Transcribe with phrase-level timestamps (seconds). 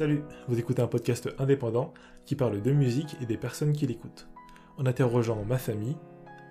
[0.00, 1.92] Salut, vous écoutez un podcast indépendant
[2.24, 4.28] qui parle de musique et des personnes qui l'écoutent.
[4.78, 5.98] En interrogeant ma famille,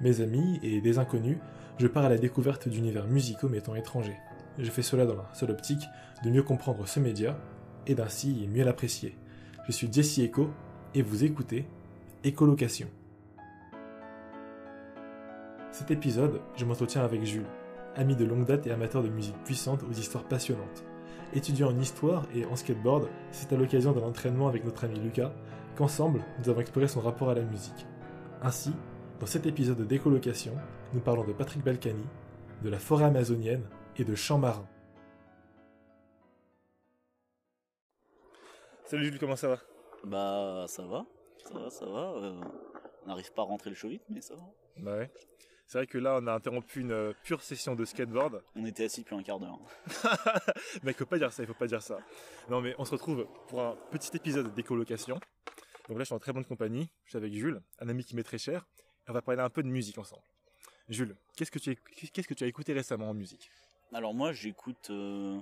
[0.02, 1.40] mes amis et des inconnus,
[1.80, 4.20] je pars à la découverte d'univers musicaux m'étant étrangers.
[4.60, 5.82] Je fais cela dans la seule optique
[6.24, 7.40] de mieux comprendre ce média
[7.88, 9.18] et d'ainsi mieux l'apprécier.
[9.66, 10.52] Je suis Jesse Echo
[10.94, 11.66] et vous écoutez
[12.24, 12.88] Écolocation.
[15.72, 17.50] Cet épisode, je m'entretiens avec Jules,
[17.96, 20.84] ami de longue date et amateur de musique puissante aux histoires passionnantes.
[21.34, 25.32] Étudiant en histoire et en skateboard, c'est à l'occasion d'un entraînement avec notre ami Lucas
[25.78, 27.86] qu'ensemble nous avons exploré son rapport à la musique.
[28.42, 28.74] Ainsi,
[29.20, 30.54] dans cet épisode de décolocation,
[30.94, 32.04] nous parlons de Patrick Balkany,
[32.64, 33.64] de la forêt amazonienne
[33.98, 34.68] et de champs marins.
[38.86, 39.60] Salut Jules, comment ça va?
[40.04, 41.06] Bah ça va,
[41.46, 42.12] ça va, ça va.
[42.24, 42.42] euh,
[43.04, 44.42] on n'arrive pas à rentrer le show vite, mais ça va.
[44.78, 45.12] Bah ouais.
[45.72, 48.42] C'est vrai que là, on a interrompu une euh, pure session de skateboard.
[48.56, 49.60] On était assis depuis un quart d'heure.
[50.84, 52.00] Mais il faut pas dire ça, il faut pas dire ça.
[52.50, 55.20] Non, mais on se retrouve pour un petit épisode d'écolocation.
[55.88, 56.90] Donc là, je suis en très bonne compagnie.
[57.06, 58.66] Je suis avec Jules, un ami qui m'est très cher.
[59.08, 60.24] Et on va parler un peu de musique ensemble.
[60.88, 63.52] Jules, qu'est-ce que tu, éc- qu'est-ce que tu as écouté récemment en musique?
[63.94, 65.40] Alors moi j'écoute euh,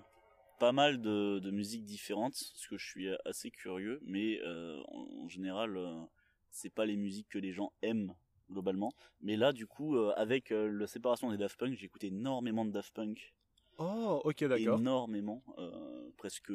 [0.59, 5.23] pas mal de, de musiques différentes, parce que je suis assez curieux, mais euh, en,
[5.23, 6.02] en général euh,
[6.50, 8.14] c'est pas les musiques que les gens aiment
[8.50, 8.92] globalement.
[9.22, 12.66] Mais là du coup euh, avec euh, la séparation des Daft Punk, j'ai écouté énormément
[12.66, 13.34] de Daft Punk.
[13.80, 14.80] Oh, ok, d'accord.
[14.80, 15.44] Énormément.
[15.58, 16.52] euh, presque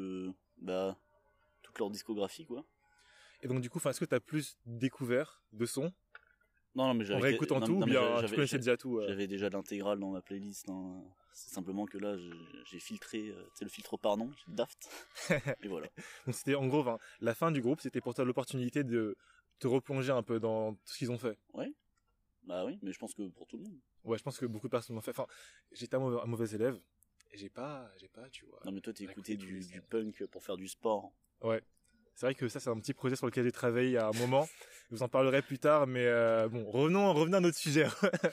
[0.58, 0.96] bah
[1.62, 2.64] toute leur discographie quoi.
[3.44, 5.92] Et donc, du coup, est-ce que tu as plus découvert de sons
[6.76, 8.58] Non, non mais en j'avais réécoutant non, tout non, ou mais bien j'avais- tu connaissais
[8.58, 10.68] déjà tout J'avais déjà l'intégrale dans ma playlist.
[10.68, 11.02] hein.
[11.34, 14.88] C'est simplement que là, j'ai- filtré, sais, le filtre par nom, Daft.
[15.64, 15.88] et voilà.
[16.26, 16.84] Donc, c'était en gros,
[17.20, 19.16] la fin du groupe, c'était pour toi l'opportunité de
[19.58, 21.38] te replonger un peu dans tout ce qu'ils ont fait.
[22.44, 23.78] Bah oui, mais je pense que pour tout le monde.
[24.04, 25.12] Ouais, je pense que beaucoup de personnes l'ont fait.
[25.12, 25.26] Enfin,
[25.70, 26.80] j'étais un mauvais, un mauvais élève
[27.32, 28.60] et j'ai pas, j'ai pas, tu vois.
[28.64, 31.12] Non, mais toi, t'as écouté du, punk pour faire du sport.
[31.40, 31.62] Ouais.
[32.14, 34.46] C'est vrai que ça, c'est un petit projet sur lequel j'ai travaillé à un moment.
[34.90, 37.86] Je vous en parlerai plus tard, mais euh, bon, revenons, revenons à notre sujet.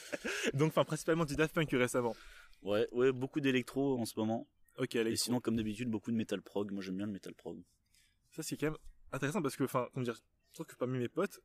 [0.53, 2.13] Donc, enfin, principalement du Daft Punk récemment.
[2.61, 4.47] Ouais, ouais, beaucoup d'électro en ce moment.
[4.77, 6.71] Ok, Et sinon, comme d'habitude, beaucoup de metal prog.
[6.71, 7.61] Moi, j'aime bien le metal prog.
[8.31, 8.77] Ça, c'est quand même
[9.13, 11.41] intéressant parce que, enfin, comment dire, je trouve que parmi mes potes,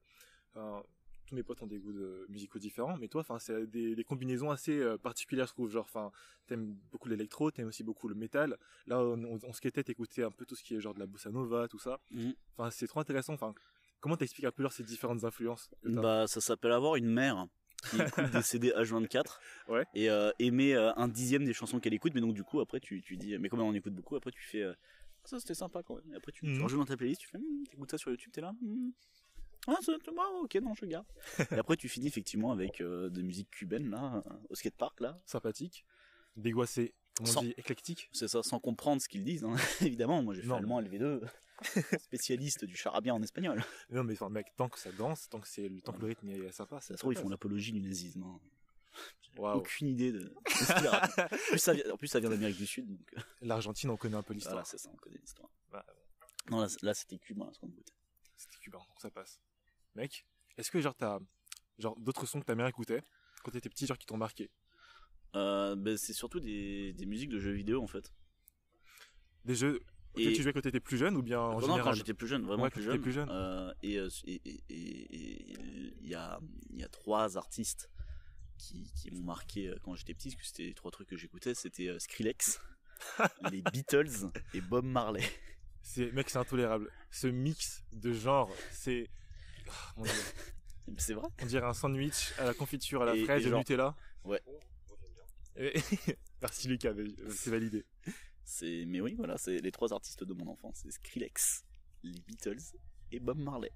[1.26, 4.04] tous mes potes ont des goûts de musicaux différents, mais toi, enfin, c'est des, des
[4.04, 5.70] combinaisons assez euh, particulières, je trouve.
[5.70, 6.12] Genre, enfin,
[6.47, 8.59] t'aimes beaucoup l'électro, t'aimes aussi beaucoup le métal.
[8.87, 11.06] Là, on, on, on skatait, t'écoutais un peu tout ce qui est genre de la
[11.06, 11.98] bossa nova, tout ça.
[12.10, 12.34] Mhm.
[12.56, 13.32] Enfin, c'est trop intéressant.
[13.34, 13.54] Enfin,
[14.00, 17.47] comment t'expliques un peu genre ces différentes influences Bah, ça s'appelle avoir une mère
[17.91, 19.38] qui écoute des CD H24
[19.69, 19.87] Ouais.
[19.94, 22.12] et euh, aimer euh, un dixième des chansons qu'elle écoute.
[22.14, 24.43] Mais donc, du coup, après, tu, tu dis, mais comme on écoute beaucoup, après, tu
[24.43, 24.62] fais.
[25.25, 26.12] Ah, ça, c'était sympa quand même.
[26.12, 26.62] Et après, tu, tu Mhm.
[26.62, 28.53] rajoutes dans ta playlist, tu fais, Hmm, t'écoutes ça sur YouTube, t'es là.
[28.61, 28.91] hmm.
[29.67, 31.07] Ah, ça, ah, ok, non, je garde.
[31.57, 35.19] et après, tu finis effectivement avec euh, des musiques cubaines, là, euh, au skatepark, là.
[35.25, 35.87] sympathique,
[36.37, 38.11] dégoissé, comme on dit, éclectique.
[38.12, 39.55] C'est ça, sans comprendre ce qu'ils disent, hein.
[39.81, 40.23] évidemment.
[40.23, 41.23] Moi, j'ai fait allemand LV2,
[41.99, 43.62] spécialiste du charabia en espagnol.
[43.91, 46.06] Non, mais enfin, mec, tant que ça danse, tant que c'est le, tant que le
[46.09, 48.23] rythme est sympa, Ça se trouve, ils font l'apologie du nazisme.
[48.23, 48.41] hein.
[49.37, 49.59] Waouh.
[49.59, 50.32] Aucune idée de.
[50.47, 53.97] En plus, ça vient, en plus, ça vient d'Amérique du Sud, donc euh, L'Argentine, on
[53.97, 54.55] connaît un peu l'histoire.
[54.55, 55.50] voilà, c'est ça, on connaît l'histoire.
[55.72, 55.84] Bah,
[56.50, 57.93] Non, là, c'était cubain, ce qu'on écoutait.
[58.37, 59.41] C'était cubain, donc ça passe.
[59.97, 60.25] Mec,
[60.56, 61.19] est-ce que genre t'as
[61.78, 63.00] genre d'autres sons que t'as bien écouté
[63.43, 64.50] quand t'étais petit, genre qui t'ont marqué?
[65.34, 68.12] Euh, ben, c'est surtout des, des musiques de jeux vidéo, en fait.
[69.44, 69.81] Des jeux
[70.16, 71.82] Et- que tu jouais quand t'étais plus jeune ou bien en non, général?
[71.82, 73.00] quand j'étais plus jeune, vraiment Ouais, plus jeune.
[73.00, 73.28] plus jeune.
[73.31, 76.38] Euh, et et- et- et- et il y a,
[76.71, 77.91] il y a trois artistes
[78.69, 81.16] qui, qui m'ont marqué euh, quand j'étais petit, parce que c'était les trois trucs que
[81.16, 82.60] j'écoutais, c'était euh, Skrillex,
[83.50, 85.22] les Beatles et Bob Marley.
[85.82, 86.91] C'est mec, c'est intolérable.
[87.10, 89.08] Ce mix de genres, c'est
[89.97, 90.12] mon Dieu.
[90.98, 91.28] C'est vrai?
[91.41, 93.97] On dirait un sandwich à la confiture à la Et- fraise et et genre- Nutella.
[94.25, 94.42] Ouais.
[95.56, 95.72] Et-
[96.42, 97.86] Merci Lucas, euh, c'est validé.
[98.44, 101.64] C'est, mais oui, voilà, c'est les trois artistes de mon enfance, c'est Skrillex,
[102.02, 102.58] les Beatles
[103.12, 103.70] et Bob Marley.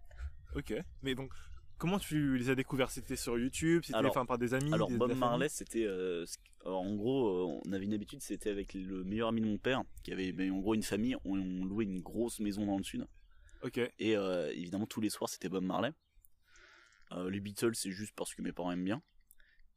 [0.55, 0.75] Ok.
[1.01, 1.33] Mais donc,
[1.79, 2.91] comment tu les as découverts?
[2.91, 6.25] C'était sur YouTube C'était enfin, par des amis Alors des- Bob Marley, c'était, euh,
[6.65, 9.83] en gros, euh, on avait une habitude, c'était avec le meilleur ami de mon père,
[10.03, 12.85] qui avait ben, en gros une famille, on, on louait une grosse maison dans le
[12.85, 13.07] sud,
[13.63, 13.79] Ok.
[13.99, 15.93] et euh, évidemment tous les soirs c'était Bob Marley.
[17.31, 19.03] Les Beatles, c'est juste parce que mes parents aiment bien.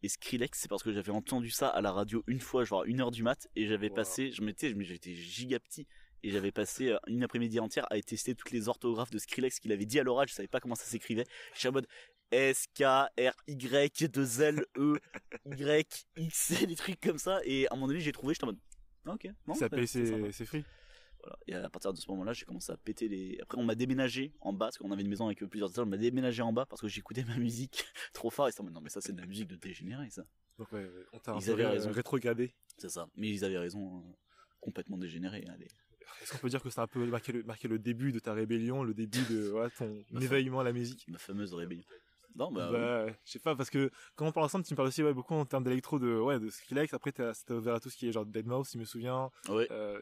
[0.04, 3.00] Et Skrillex, c'est parce que j'avais entendu ça à la radio une fois, genre une
[3.00, 3.96] heure du mat, et j'avais Wow.
[3.96, 5.88] passé, je m'étais, j'étais giga petit,
[6.24, 9.72] et j'avais passé euh, une après-midi entière à tester toutes les orthographes de Skrillex qu'il
[9.72, 11.26] avait dit à l'oral, je savais pas comment ça s'écrivait.
[11.56, 11.88] J'étais en mode
[12.32, 15.00] S-K-R-Y, 2 L, E,
[15.46, 18.48] Y, X, des trucs comme ça, et à un moment donné, j'ai trouvé, j'étais en
[18.48, 18.60] mode,
[19.08, 20.66] ok, bon, ça c'est- paye c'est ses fruits.
[21.24, 21.38] Voilà.
[21.48, 23.38] Et à partir de ce moment-là, j'ai commencé à péter les.
[23.44, 25.90] Après, on m'a déménagé en bas, parce qu'on avait une maison avec plusieurs étages, on
[25.90, 28.48] m'a déménagé en bas parce que j'écoutais ma musique trop fort.
[28.48, 30.24] Et ça, non, mais ça, c'est de la musique de dégénéré, ça.
[30.58, 31.92] Donc, ouais, on t'a Ils avaient raison.
[31.92, 32.56] rétrogradé.
[32.78, 33.08] C'est ça.
[33.16, 34.12] Mais ils avaient raison, euh,
[34.60, 35.46] complètement dégénéré.
[35.48, 35.68] hein, les-
[36.22, 38.20] Est-ce qu'on peut dire que ça a un peu marqué le, marqué le début de
[38.20, 41.06] ta rébellion, le début de voilà, ton Ma éveillement à la musique?
[41.10, 41.84] Ma fameuse rébellion.
[42.36, 44.88] Non, bah, Bah, je sais pas, parce que quand on parle ensemble, tu me parles
[44.88, 46.94] aussi ouais, beaucoup en termes d'électro, de, ouais, de Skrillex.
[46.94, 49.30] Après, t'as ouvert à tout ce qui est genre Deadmau5, si je me souviens.
[49.50, 49.68] ouais.
[49.72, 50.02] Euh,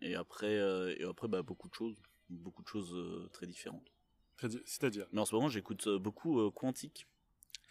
[0.00, 1.96] Et après, euh, et après, bah, beaucoup de choses,
[2.30, 3.92] beaucoup de choses euh, très différentes.
[4.40, 7.06] c'est- C'est-à-dire, Mais en ce moment, j'écoute euh, beaucoup euh, Quantique.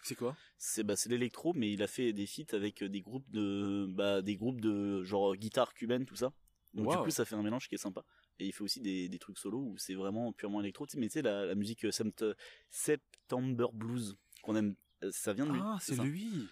[0.02, 0.36] c'est quoi?
[0.58, 3.86] C'est bah, c'est l'électro, mais il a fait des feats avec euh, des groupes de,
[3.88, 6.32] bah, des groupes de genre guitare cubaine, tout ça.
[6.76, 8.04] Donc du coup, ça fait un mélange qui est sympa.
[8.38, 10.86] Et il fait aussi des, des trucs solo où c'est vraiment purement électro.
[10.86, 12.24] Tu sais, mais tu sais, la, la musique euh, Sept-
[12.70, 15.60] September Blues qu'on aime, euh, ça vient de lui.
[15.60, 16.48] Ah, c'est lui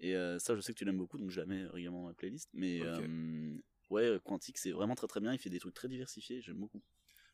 [0.00, 2.08] Et euh, ça, je sais que tu l'aimes beaucoup, donc je la mets régulièrement dans
[2.08, 2.48] ma playlist.
[2.52, 3.00] Mais euh,
[3.90, 5.32] ouais, Quantique, c'est vraiment très très bien.
[5.32, 6.82] Il fait des trucs très diversifiés, j'aime beaucoup.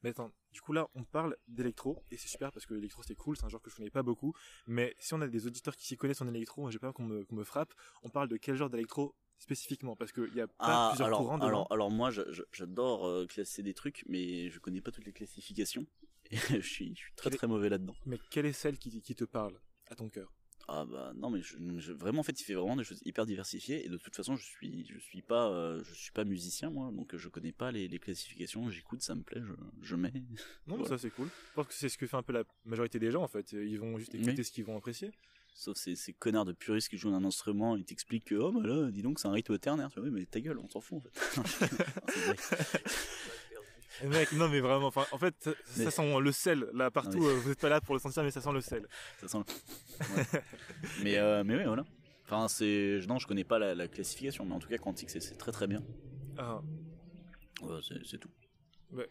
[0.02, 3.14] Mais attends, du coup là, on parle d'électro, et c'est super parce que l'électro c'est
[3.14, 4.34] cool, c'est un genre que je connais pas beaucoup.
[4.66, 7.24] Mais si on a des auditeurs qui s'y connaissent en électro, j'ai pas qu'on me,
[7.24, 9.14] qu'on me frappe, on parle de quel genre d'électro?
[9.38, 12.10] Spécifiquement Parce qu'il y a Ah, plusieurs alors, courants alors, alors moi,
[12.52, 15.86] j'adore euh, classer des trucs, mais je connais pas toutes les classifications.
[16.30, 17.94] Et je suis, je suis très est- très mauvais là-dedans.
[18.06, 19.58] Mais quelle est celle qui, qui te parle
[19.88, 20.32] à ton cœur?
[20.66, 23.26] Ah bah non, mais je, je- vraiment en fait, il fait vraiment des choses hyper
[23.26, 23.84] diversifiées.
[23.84, 26.90] Et de toute façon, je suis, je suis pas, euh, je suis pas musicien moi,
[26.90, 28.70] donc euh, je connais pas les, les classifications.
[28.70, 29.52] J'écoute, ça me plaît, je,
[29.82, 30.10] je mets.
[30.14, 30.36] Non, mais
[30.78, 30.88] Voilà.
[30.88, 31.28] ça c'est cool.
[31.50, 33.52] Je pense que c'est ce que fait un peu la majorité des gens en fait.
[33.52, 34.44] Ils vont juste écouter Oui.
[34.44, 35.10] ce qu'ils vont apprécier.
[35.56, 38.66] Sauf ces, ces connards de puristes qui jouent d'un instrument, ils t'expliquent que oh bah
[38.66, 39.88] là, dis donc c'est un rythme ternaire.
[39.90, 40.98] Tu vois, oui, mais ta gueule, on s'en fout
[41.38, 42.84] en fait.
[44.04, 47.18] Mec, non mais vraiment, enfin, en fait, ça, Mais- ça sent le sel là partout.
[47.18, 47.26] Oui.
[47.26, 48.88] euh, Vous êtes pas là pour le sentir, mais ça sent le sel.
[49.20, 50.24] Ça sent le- Ouais.
[51.04, 51.84] mais euh, mais ouais voilà.
[52.24, 55.20] Enfin c'est non je connais pas la, la classification mais en tout cas Quantique c'est
[55.38, 55.82] très très bien.
[56.36, 56.60] Ah,
[57.62, 58.30] Ouais, c'est c'est tout.
[58.90, 59.08] Ouais.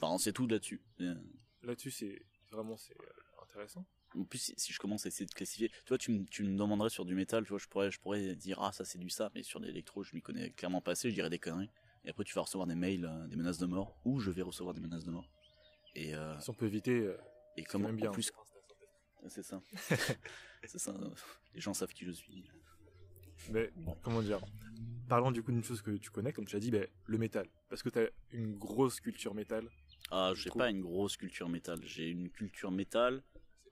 [0.00, 0.80] Enfin c'est tout là-dessus.
[1.00, 1.14] Euh,
[1.62, 3.86] Là-dessus, c'est vraiment c'est euh, intéressant.
[4.18, 6.42] En plus si, si je commence à essayer de classifier, tu vois tu, me- tu
[6.44, 8.98] me demanderais sur du métal, tu vois je pourrais je pourrais dire ah ça c'est
[8.98, 11.70] du ça mais sur l'électro je m'y connais clairement pas assez, je dirais des conneries.
[12.04, 14.42] Et après tu vas recevoir des mails, euh, des menaces de mort ou je vais
[14.42, 15.28] recevoir des menaces de mort.
[15.94, 17.16] Et euh, Si on peut éviter, euh,
[17.56, 18.10] et comme même en bien.
[18.10, 18.30] plus
[19.28, 19.62] c'est ça.
[20.64, 20.94] c'est ça.
[21.54, 22.48] Les gens savent qui je suis.
[23.50, 23.70] mais
[24.02, 24.40] comment dire
[25.08, 27.48] Parlons du coup d'une chose que tu connais, comme tu l'as dit, ben, le métal.
[27.68, 29.68] Parce que tu as une grosse culture métal.
[30.10, 31.80] Ah, Je j'ai pas une grosse culture métal.
[31.82, 33.22] J'ai une culture métal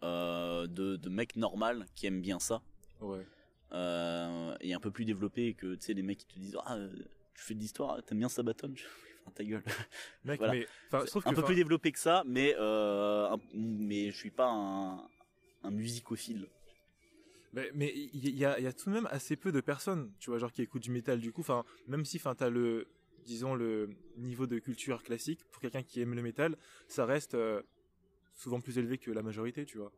[0.03, 2.63] euh, de, de mec normal qui aime bien ça.
[3.01, 3.27] Ouais.
[3.73, 6.77] Euh, et un peu plus développé que tu sais les mecs qui te disent ah
[6.77, 6.91] euh,
[7.35, 8.73] tu fais de l'histoire, t'aimes bien Sabaton?
[9.23, 9.63] Enfin, ta gueule.
[10.25, 10.55] Mec, Voilà.
[10.55, 14.51] mais enfin, que un peu plus développé que ça, mais euh, mais je suis pas
[14.51, 15.07] un,
[15.65, 16.49] un musicophile.
[17.75, 20.31] Mais il y, a, il y a tout de même assez peu de personnes, tu
[20.31, 21.19] vois, genre qui écoutent du métal.
[21.19, 22.87] Du coup, enfin, même si, enfin, t'as le,
[23.25, 26.57] disons le niveau de culture classique pour quelqu'un qui aime le métal,
[26.89, 27.63] ça reste euh,
[28.39, 29.93] souvent plus élevé que la majorité, tu vois.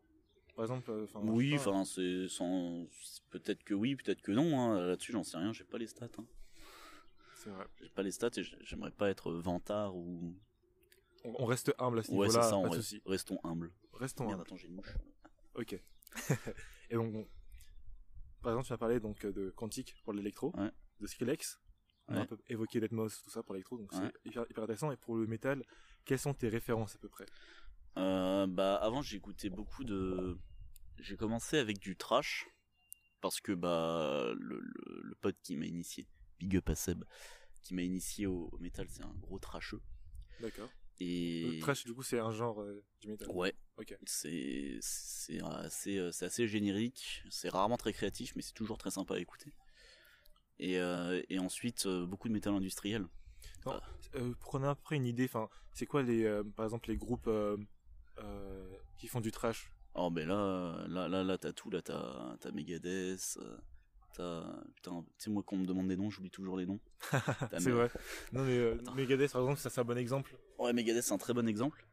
[0.57, 1.21] Par exemple, euh, enfin.
[1.23, 2.87] Oui, enfin c'est sans
[3.31, 4.59] peut-être que oui, peut-être que non.
[4.61, 4.81] hein.
[4.89, 5.53] Là-dessus, j'en sais rien.
[5.53, 6.09] J'ai pas les stats.
[6.19, 6.27] Hein.
[7.37, 7.67] c'est vrai.
[7.81, 10.35] J'ai pas les stats et j'aimerais pas être vantard ou.
[11.25, 12.57] On, on reste humble à ce Ouais, c'est niveau-là, ça.
[12.57, 13.71] on reste- restons humbles.
[13.93, 14.95] Restons Merde, attends, j'ai une mouche.
[15.55, 15.79] Ok.
[16.91, 17.29] Et donc, bon,
[18.43, 20.71] par exemple, tu as parlé donc de Quantique pour l'électro, Ouais.
[20.99, 21.61] de Skrillex.
[22.09, 22.23] On a Ouais.
[22.23, 23.99] un peu évoqué Deadmau5, tout ça pour l'électro, donc Ouais.
[24.01, 24.91] c'est hyper, hyper intéressant.
[24.93, 25.63] Et pour le métal,
[26.07, 27.27] quelles sont tes références à peu près?
[27.97, 30.39] Euh, bah avant j'écoutais beaucoup de
[30.99, 32.47] j'ai commencé avec du trash
[33.21, 36.07] parce que bah le, le, le pote qui m'a initié
[36.39, 37.05] Big Up à Seb
[37.63, 39.83] qui m'a initié au, au métal c'est un gros trasheux
[40.41, 40.71] D'accord.
[41.01, 43.29] et Le trash, du coup, c'est un genre euh, du métal.
[43.31, 43.97] ouais Ok.
[44.07, 48.91] c'est c'est assez euh, c'est assez générique c'est rarement très créatif mais c'est toujours très
[48.93, 49.53] sympa à écouter
[50.59, 53.07] et euh, et ensuite euh, beaucoup de métal industriel
[54.15, 57.29] Euh, pour qu'on ait une idée, enfin, c'est quoi les, euh, par exemple, les groupes
[57.29, 57.57] euh,
[58.19, 62.37] euh, qui font du trash Oh ben là, là, là, là, t'as tout, là, t'as,
[62.41, 63.57] t'as Megadeth, euh,
[64.15, 66.79] t'as, putain, tu sais, moi, quand on me demande des noms, j'oublie toujours les noms.
[67.59, 67.91] C'est vrai.
[68.33, 68.77] Non mais euh.
[68.95, 70.37] Megadeth, par exemple, ça c'est un bon exemple.
[70.59, 71.87] Ouais, Megadeth, c'est un très bon exemple.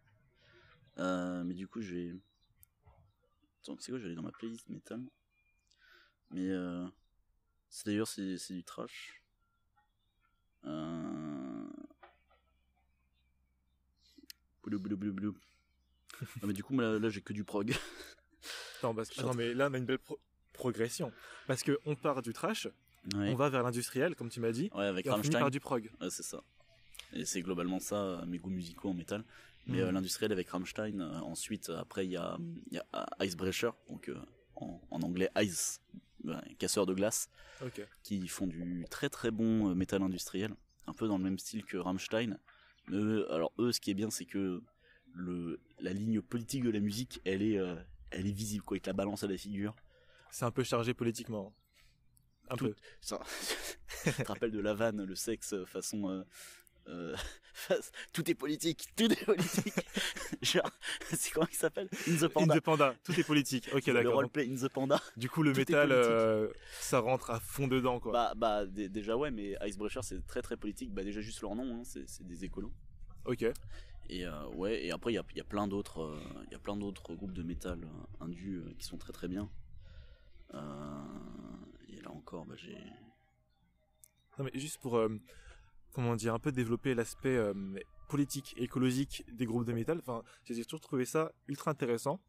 [1.00, 2.16] Euh, mais du coup, je vais...
[3.62, 5.04] Attends, c'est quoi, je vais aller dans ma playlist métal.
[6.32, 6.86] Mais, euh,
[7.70, 9.24] c'est d'ailleurs, c'est, c'est du trash.
[10.66, 11.48] Euh...
[14.64, 15.36] Boulou.
[16.22, 17.74] Ah, mais du coup, là, là, j'ai que du prog.
[18.84, 20.20] Non, parce que- non mais là on a une belle pro-
[20.54, 21.12] progression.
[21.48, 22.68] Parce que on part du trash,
[23.16, 25.40] on va vers l'industriel, comme tu m'as dit, ouais avec et on finit Rammstein.
[25.40, 25.90] par du prog.
[26.00, 26.42] Ouais, c'est ça.
[27.14, 29.26] Et c'est globalement ça, mes goûts musicaux en métal.
[29.66, 29.84] Mais Mhm.
[29.86, 32.38] euh, l'industriel avec Rammstein, euh, ensuite, euh, après, il y a,
[32.72, 34.16] y a Icebreaker, donc euh,
[34.56, 35.82] en, en anglais Ice,
[36.24, 37.30] ben, casseur de glace,
[37.66, 37.86] Ok.
[38.04, 40.54] qui font du très très bon métal industriel,
[40.86, 42.38] un peu dans le même style que Rammstein.
[42.90, 44.62] Alors eux, ce qui est bien, c'est que
[45.18, 47.76] le, la ligne politique de la musique, elle est, euh,
[48.12, 49.76] elle est visible, quoi, avec la balance à la figure.
[50.32, 51.54] C'est un peu chargé politiquement.
[52.50, 52.76] Un Tout- peu.
[53.02, 53.20] Ça,
[54.06, 56.24] te rappelles de la vanne, le sexe euh, façon, euh,
[56.88, 57.16] euh,
[58.14, 59.74] tout est politique, tout est politique.
[60.42, 60.70] Genre,
[61.14, 61.90] c'est comment il s'appelle?
[62.08, 62.54] In the Panda.
[62.54, 63.70] In the Panda, tout est politique.
[63.74, 64.12] Ok, Le d'accord.
[64.12, 65.02] Donc, roleplay In the Panda.
[65.18, 66.48] Du coup, le métal, euh,
[66.80, 68.14] ça rentre à fond dedans, quoi.
[68.14, 70.94] Bah, bah dé- déjà ouais, mais Icebreaker c'est très très politique.
[70.94, 72.72] Bah déjà juste leur nom, hein, c'est c'est des écolos.
[73.26, 73.46] ok.
[74.10, 76.78] Et euh, ouais, et après il y a, plein d'autres, euh, il y a plein
[76.78, 79.50] d'autres groupes de métal euh, indus euh, qui sont très très bien.
[80.54, 82.78] Et là encore, bah j'ai.
[84.38, 85.02] Non, mais juste pour,
[85.94, 87.38] comment dire, un peu développer l'aspect
[88.08, 92.22] politique écologique des groupes de métal, enfin, j'ai toujours trouvé ça ultra intéressant.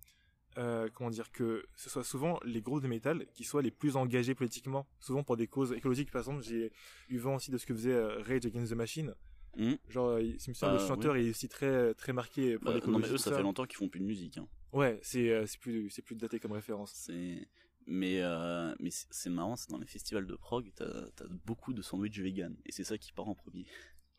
[0.95, 4.35] Comment dire, que ce soit souvent les groupes de métal qui soient les plus engagés
[4.35, 6.11] politiquement, souvent pour des causes écologiques.
[6.11, 6.73] Par exemple, j'ai
[7.09, 9.15] eu vent aussi de ce que faisait Rage Against the Machine.
[9.59, 9.75] Hmm.
[9.89, 12.81] Genre, euh, il il me semble le chanteur est aussi très, très marqué pour Bah,
[12.87, 14.39] non mais eux ça fait longtemps qu'ils font plus de musique.
[14.39, 14.49] Hein.
[14.73, 16.93] Ouais, c'est euh, c'est plus, c'est plus daté comme référence.
[16.95, 17.49] C'est
[17.87, 21.83] mais euh, mais c'est marrant, c'est dans les festivals de prog, t'as as beaucoup de
[21.83, 23.67] sandwich vegan et c'est ça qui part en premier.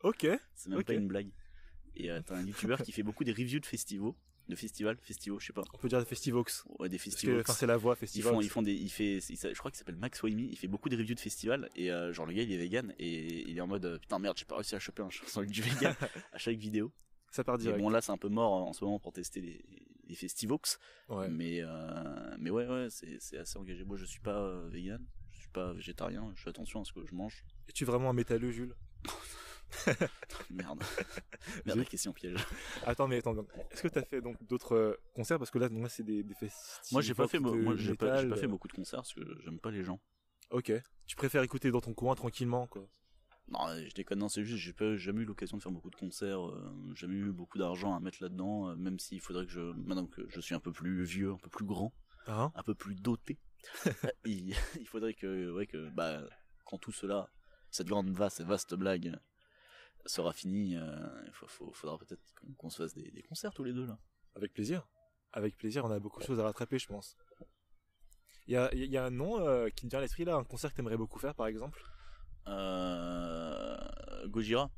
[0.04, 0.28] Ok.
[0.56, 1.32] C'est même pas une blague.
[1.96, 4.14] Et euh, t'as un youtubeur qui fait beaucoup des reviews de festivals,
[4.50, 5.64] de festivals, festivals, je sais pas.
[5.74, 6.66] On peut dire Festivox.
[6.80, 7.40] Ouais, des festivals.
[7.42, 8.34] enfin, c'est la voix Ils Festivox.
[8.36, 10.90] font, ils font des, il fait, je crois qu'il s'appelle Max Waimi, il fait beaucoup
[10.90, 13.62] de reviews de festivals et euh, genre le gars il est vegan et il est
[13.62, 15.96] en mode euh, putain merde j'ai pas réussi à choper un sandwich vegan
[16.34, 16.92] à chaque vidéo.
[17.32, 17.80] Ça part direct.
[17.80, 19.64] bon là c'est un peu mort en ce moment pour tester les,
[20.08, 20.80] les festivox,
[21.10, 21.30] Ouais.
[21.30, 23.84] mais euh, mais ouais ouais c'est c'est assez engagé.
[23.86, 26.92] Moi je suis pas euh, vegan, je suis pas végétarien, je fais attention à ce
[26.94, 27.46] que je mange.
[27.68, 28.74] Es-tu vraiment un métalleux, Jules?
[30.50, 30.84] Merde,
[31.66, 32.46] merde la question piège.
[32.86, 33.36] Attends, mais attends,
[33.72, 35.38] est-ce que t'as fait donc d'autres euh, concerts?
[35.38, 36.82] Parce que là, moi, c'est des, des festivals.
[36.92, 39.72] Moi j'ai pas fait, moi j'ai pas, fait beaucoup de concerts parce que j'aime pas
[39.72, 40.00] les gens.
[40.52, 40.72] Ok.
[41.06, 42.88] Tu préfères écouter dans ton coin tranquillement, quoi?
[43.52, 45.96] Non, je déconne, non, c'est juste, j'ai pas jamais eu l'occasion de faire beaucoup de
[45.96, 49.60] concerts, euh, jamais eu beaucoup d'argent à mettre là-dedans, euh, même s'il faudrait que je,
[49.60, 51.92] maintenant que je suis un peu plus vieux, un peu plus grand,
[52.28, 53.40] Hein un peu plus doté,
[54.26, 56.22] il, il faudrait que, ouais, que, bah,
[56.64, 57.32] quand tout cela,
[57.72, 59.18] cette grande vaste, vaste blague
[60.10, 61.32] sera finie, euh, il
[61.74, 62.22] faudra peut-être
[62.58, 63.98] qu'on se fasse des, des concerts tous les deux, là.
[64.36, 64.88] Avec plaisir.
[65.34, 67.16] Avec plaisir, on a beaucoup de choses à rattraper, je pense.
[68.48, 70.44] Il y a, y a un nom euh, qui me vient à l'esprit là, un
[70.44, 71.84] concert que t'aimerais beaucoup faire par exemple?
[72.48, 73.78] Euh,
[74.28, 74.72] Gojira.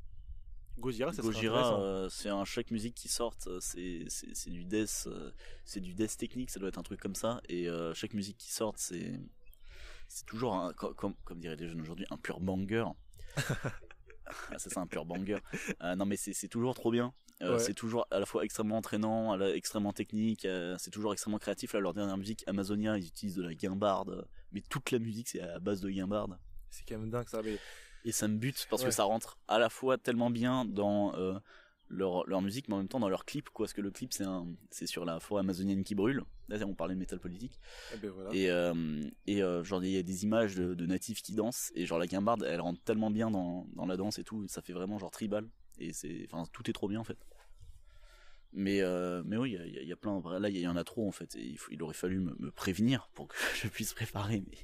[0.78, 4.64] Gojira, serait Gojira, euh, c'est un chaque musique qui sort, euh, c'est c'est c'est du
[4.64, 5.30] death, euh,
[5.64, 7.40] c'est du death technique, ça doit être un truc comme ça.
[7.48, 9.20] Et euh, chaque musique qui sort, c'est
[10.08, 12.84] c'est toujours un, co- comme comme diraient les jeunes aujourd'hui, un pur banger.
[14.26, 15.38] Ah, c'est ça, un pur banger.
[15.82, 17.12] Euh, non mais c'est c'est toujours trop bien.
[17.42, 17.58] Euh, Ouais.
[17.58, 20.44] C'est toujours à la fois extrêmement entraînant, à la- extrêmement technique.
[20.44, 21.72] euh, c'est toujours extrêmement créatif.
[21.72, 25.40] Là, leur dernière musique, Amazonia, ils utilisent de la guimbarde, mais toute la musique c'est
[25.40, 26.38] à base de guimbarde
[26.70, 27.42] C'est quand même dingue ça.
[27.42, 27.58] Mais
[28.04, 28.88] et ça me bute parce Ouais.
[28.88, 31.12] que ça rentre à la fois tellement bien dans
[31.88, 34.12] leur, leur musique mais en même temps dans leur clip quoi parce que le clip
[34.14, 34.24] c'est
[34.70, 36.22] c'est sur la forêt amazonienne qui brûle
[36.58, 37.58] là on parlait de métal politique
[37.94, 38.30] eh ben voilà.
[38.32, 41.72] et euh, et euh, genre il y a des images de, de natifs qui dansent
[41.74, 44.62] et genre la guimbarde elle rentre tellement bien dans, dans la danse et tout ça
[44.62, 47.18] fait vraiment genre tribal et c'est enfin tout est trop bien en fait
[48.54, 51.08] mais euh, mais oui il y a- y, plein là il y en a trop
[51.08, 53.94] en fait et il, faut- il aurait fallu me, me prévenir pour que je puisse
[53.94, 54.58] préparer mais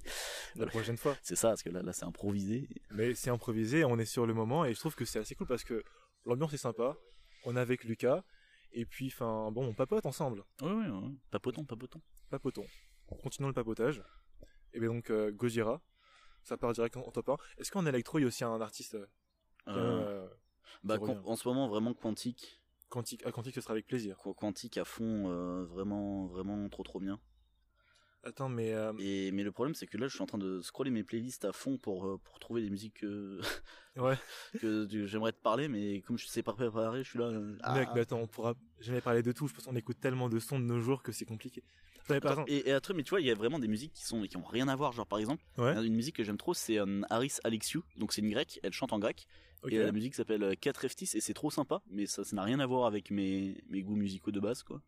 [0.57, 1.17] La prochaine fois.
[1.23, 4.35] c'est ça parce que là là c'est improvisé Mais c'est improvisé, on est sur le
[4.35, 5.83] moment et je trouve que c'est assez cool parce que
[6.27, 6.97] l'ambiance est sympa.
[7.45, 8.25] On est avec Lucas
[8.73, 10.45] et puis enfin bon, on papote ensemble.
[10.63, 11.11] ouais ouais, ouais.
[11.31, 12.67] papotons papotons Papotons.
[13.23, 14.03] Continuons le papotage.
[14.75, 15.81] Et bien donc euh, Gojira,
[16.43, 17.37] ça part direct en, en top 1.
[17.57, 19.07] Est-ce qu'en électro il y a aussi un artiste euh,
[19.69, 20.29] Euh, euh,
[20.85, 22.61] Bah, en ce moment, vraiment quantique.
[22.91, 24.17] Quantique, à Quantique ce sera avec plaisir.
[24.19, 25.29] Qu- Quantique à fond,
[25.65, 27.19] vraiment, vraiment trop trop bien.
[28.29, 30.61] Attends mais euh, Et, mais le problème, c'est que là, je suis en train de
[30.61, 33.41] scroller mes playlists à fond pour, euh, pour trouver des musiques que,
[33.97, 34.17] ouais,
[34.61, 37.27] que que j'aimerais te parler, mais comme je sais pas préparer, je suis là.
[37.27, 37.93] euh, mec, ah.
[37.95, 39.49] mais attends, on pourra jamais parler de tout.
[39.49, 41.63] Je pense qu'on écoute tellement de sons de nos jours que c'est compliqué.
[42.05, 43.69] Attends, mais par Attends, exemple, et, truc, mais tu vois, il y a vraiment des
[43.69, 44.93] musiques qui sont qui ont rien à voir.
[44.93, 46.79] Genre, par exemple, ouais, une musique que j'aime trop, c'est
[47.11, 47.83] Haris Alexiou.
[47.97, 49.27] Donc, c'est une grecque, elle chante en grec.
[49.69, 52.45] Et la musique s'appelle euh, Kat Reftis, et c'est trop sympa, mais ça ça n'a
[52.45, 54.81] rien à voir avec mes, mes goûts musicaux de base, quoi.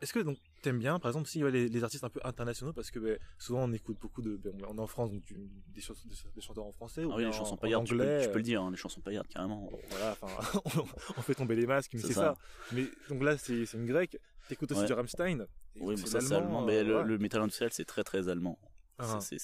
[0.00, 2.72] Est-ce que donc t'aimes bien, par exemple, si ouais, les, les artistes un peu internationaux,
[2.72, 5.36] parce que ben, souvent on écoute beaucoup de, ben, on est en France, donc du-
[5.74, 7.86] des, chans- des, des chanteurs en français ou Ah oui, les chansons en, en paillardes,
[7.86, 8.22] tu peux, anglais.
[8.24, 9.68] tu peux le dire, hein, les chansons paillardes, carrément.
[9.90, 10.80] Voilà, enfin, on,
[11.18, 12.34] on fait tomber les masques, mais C'est ça.
[12.34, 12.36] ça.
[12.72, 14.18] Mais donc là, c'est une grecque.
[14.48, 14.86] T'écoutes aussi Ouais.
[14.86, 15.46] du Rammstein.
[15.76, 17.04] Oui, mais ça c'est allemand, euh, mais le, ouais.
[17.04, 18.58] le métal industriel c'est très très allemand.
[18.98, 19.18] Ah.
[19.20, 19.38] C'est,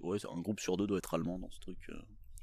[0.00, 1.78] ouais, un groupe sur deux doit être allemand dans ce truc.
[1.90, 1.94] euh.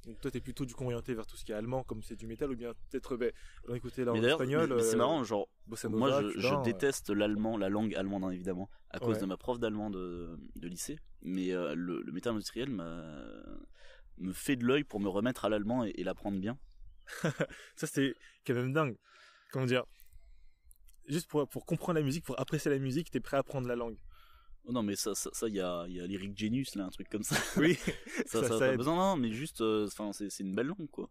[0.06, 2.15] Donc toi, t'es plutôt du coup orienté vers tout ce qui est allemand, comme c'est
[2.15, 3.32] du métal, ou bien peut-être, ben,
[3.68, 8.24] là en Mais c'est euh, marrant, genre, nova, moi je, déteste l'allemand, la langue allemande
[8.24, 9.22] hein, évidemment, à cause Ouais.
[9.22, 11.00] de ma prof d'allemand de, de lycée.
[11.22, 15.84] Mais euh, le, le métal industriel me fait de l'œil pour me remettre à l'allemand
[15.86, 16.58] et, et l'apprendre bien.
[17.75, 18.15] Ça, c'est
[18.46, 18.98] quand même dingue.
[19.51, 19.86] Comment dire?
[21.08, 23.75] Juste pour, pour comprendre la musique, pour apprécier la musique, t'es prêt à apprendre la
[23.75, 23.98] langue.
[24.66, 26.86] Oh non, mais ça, ça, ça, il y a, il y a Lyric Genius là,
[26.86, 27.36] un truc comme ça.
[27.58, 27.75] Oui,
[28.28, 30.68] ça, ça- ça, a pas besoin, non, mais juste, euh, enfin, c'est, c'est une belle
[30.68, 31.10] langue quoi.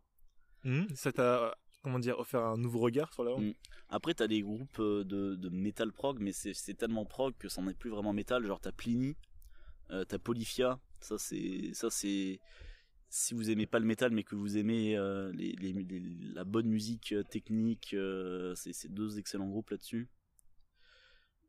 [0.64, 3.44] Mhm, ça t'a comment dire, offert un nouveau regard sur la langue?
[3.46, 3.52] Mm.
[3.88, 7.48] Après, t'as des groupes euh, de, de metal prog, mais c'est c'est tellement prog que
[7.48, 8.44] ça n'en est plus vraiment metal.
[8.44, 9.16] Genre, t'as Pliny,
[9.90, 10.78] euh, t'as Polyphia.
[11.00, 12.40] Ça, c'est, ça, c'est,
[13.08, 16.00] si vous aimez pas le metal, mais que vous aimez euh, les, les- les-
[16.34, 20.08] la bonne musique technique, euh, c'est deux excellents groupes là-dessus.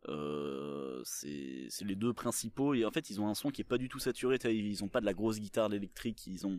[0.08, 3.78] Euh, c'est les deux principaux et en fait ils ont un son qui est pas
[3.78, 6.58] du tout saturé ils ont pas de la grosse guitare électrique ils ont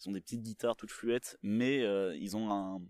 [0.00, 2.80] ils ont des petites guitares toutes fluettes mais euh, ils ont un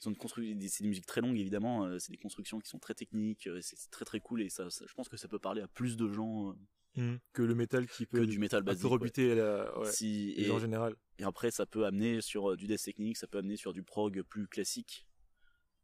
[0.00, 2.68] ils ont une construction c'est des musiques très longues évidemment euh, c'est des constructions qui
[2.68, 5.40] sont très techniques c'est très très cool et ça, ça- je pense que ça peut
[5.40, 6.54] parler à plus de gens
[6.96, 8.90] euh, Que le métal qui que peut du métal basique ouais.
[8.90, 10.94] rebuter la, ouais, si les et, gens en général.
[11.18, 14.22] et après ça peut amener sur du death technique ça peut amener sur du prog
[14.22, 15.04] plus classique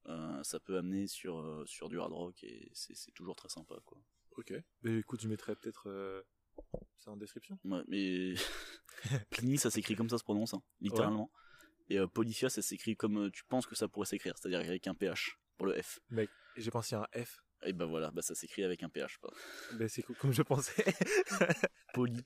[0.07, 3.77] Euh, ça peut amener sur euh, sur du hard rock et c'est toujours très sympa
[3.85, 3.99] quoi
[4.37, 4.53] Ok.
[4.83, 6.23] Mais écoute, je mettrai peut-être euh,
[6.99, 7.59] ça en description.
[7.65, 8.35] Ouais, mais
[9.31, 11.31] Pliny, ça s'écrit comme ça se prononce, hein, littéralement.
[11.89, 14.87] Et euh, Polyphia, ça s'écrit comme euh, tu penses que ça pourrait s'écrire, c'est-à-dire avec
[14.87, 16.01] un PH pour le F.
[16.11, 17.43] Mec, j'ai pensé à un F.
[17.65, 19.21] Et ben voilà, bah ça s'écrit avec un PH.
[19.75, 20.85] Ben, c'est co- comme je pensais.
[21.95, 22.25] Poly,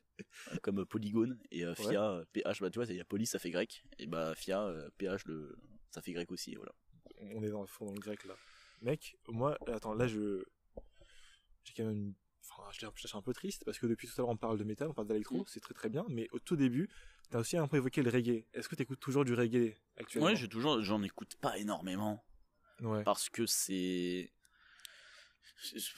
[0.62, 3.50] comme polygone, et Fia, euh, PH, bah tu vois, il y a Poly, ça fait
[3.50, 5.56] grec, et bah Fia, euh, PH, le,
[5.90, 6.72] ça fait grec aussi, voilà.
[7.20, 8.34] On est dans le fond dans le grec là.
[8.82, 10.44] Mec, moi, attends, là je.
[11.64, 12.14] J'ai quand même.
[12.48, 14.28] Enfin, je suis un- je suis un peu triste parce que depuis tout à l'heure
[14.28, 15.44] on parle de métal, on parle d'électro, Mm.
[15.48, 16.88] c'est très très bien, mais au tout début,
[17.30, 18.44] t'as aussi un peu évoqué le reggae.
[18.54, 20.28] Est-ce que t'écoutes toujours du reggae actuellement?
[20.28, 22.24] Ouais, j'ai toujours, j'en écoute pas énormément,
[22.82, 23.02] Ouais.
[23.02, 24.30] parce que c'est.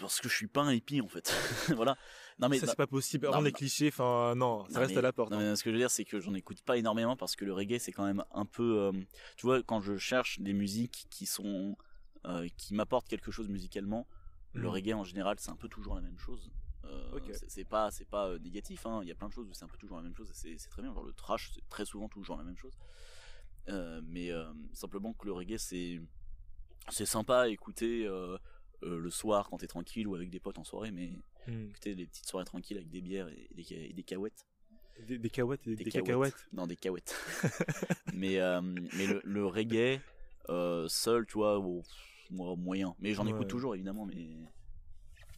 [0.00, 1.33] Parce que je suis pas un hippie en fait.
[1.77, 1.97] voilà.
[2.38, 3.29] Non mais ça c'est pas possible.
[3.29, 3.57] non, les non.
[3.57, 5.33] clichés, enfin non, ça Non, reste mais- à la porte.
[5.33, 5.57] hein.
[5.57, 7.79] ce que je veux dire, c'est que j'en écoute pas énormément parce que le reggae,
[7.81, 8.79] c'est quand même un peu.
[8.79, 8.93] euh,
[9.37, 11.77] tu vois, quand je cherche des musiques qui sont.
[12.25, 14.07] euh, qui m'apportent quelque chose musicalement,
[14.53, 14.69] le Mhm.
[14.69, 16.50] reggae en général, c'est un peu toujours la même chose.
[16.85, 17.31] Euh, Ok.
[17.49, 19.00] c'est- pas, c'est pas euh, négatif, hein.
[19.03, 20.57] il y a plein de choses où c'est un peu toujours la même chose c'est-
[20.69, 20.93] très bien.
[20.93, 22.73] Genre le trash, c'est très souvent toujours la même chose.
[24.05, 24.31] Mais
[24.73, 26.00] simplement que le reggae, c'est.
[26.91, 28.38] C'est sympa à écouter euh,
[28.83, 31.12] euh, le soir quand t'es tranquille ou avec des potes en soirée, mais
[31.47, 31.69] Mm.
[31.71, 34.45] écouter les petites soirées tranquilles avec des bières et des, et des cahuètes.
[35.07, 36.35] Des, des cacahuètes et des, Des des cacahuètes.
[36.35, 36.49] cacahuètes.
[36.53, 37.17] Non, des cahuètes.
[38.14, 40.01] mais euh, mais le, le reggae,
[40.51, 41.83] euh, seul, tu vois, au-
[42.31, 42.95] moi, moyen.
[42.99, 43.31] Mais j'en Ouais.
[43.31, 44.27] écoute toujours, évidemment, mais...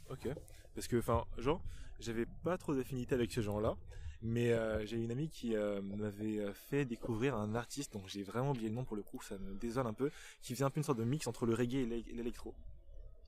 [0.09, 0.29] Ok.
[0.75, 1.63] Parce que, enfin, genre,
[2.01, 3.77] j'avais pas trop d'affinité avec ce genre-là,
[4.23, 8.51] mais euh, j'ai une amie qui euh, m'avait fait découvrir un artiste, donc j'ai vraiment
[8.53, 10.11] oublié le nom pour le coup, ça me désole un peu,
[10.43, 12.55] qui faisait un peu une sorte de mix entre le reggae et l'électro.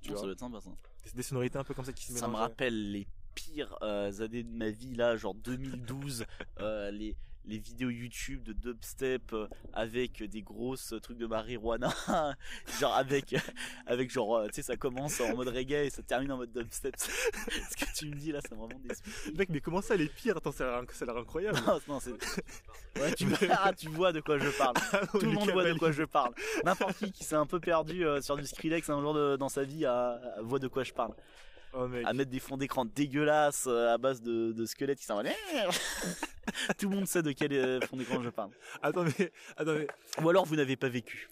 [0.02, 0.70] Tu Non, ça vois, doit être sympa, ça.
[1.04, 4.12] des, des sonorités un peu comme ça qui se Ça me rappelle les pires euh,
[4.20, 6.24] années de ma vie, là, genre 2012,
[6.60, 11.92] euh, les, les vidéos YouTube de dubstep euh, avec des grosses trucs de marijuana,
[12.80, 13.34] genre avec,
[13.86, 16.52] avec genre, euh, tu sais, ça commence en mode reggae et ça termine en mode
[16.52, 16.94] dubstep.
[16.98, 20.08] Ce que tu me dis là, ça me vraiment des Mec, mais comment ça, les
[20.08, 21.58] pires Attends, ça a l'air- ça a l'air incroyable.
[21.66, 22.12] Non, non, c'est.
[23.00, 24.74] Ouais, tu, ah, tu vois de quoi je parle.
[25.10, 26.32] Tout le monde voit de quoi je parle.
[26.64, 29.48] N'importe qui qui s'est un peu perdu euh, sur du Skrillex un jour de- dans
[29.48, 29.84] sa vie
[30.42, 31.14] voit de quoi je parle.
[31.74, 31.88] Oh.
[32.04, 35.28] À mettre des fonds d'écran dégueulasses euh, à base de, de squelettes qui s'en vont.
[36.78, 38.50] Tout le monde sait de quel euh, fond d'écran je parle.
[38.82, 39.86] Attends, mais, attends, mais,
[40.22, 41.30] Ou alors vous n'avez pas vécu.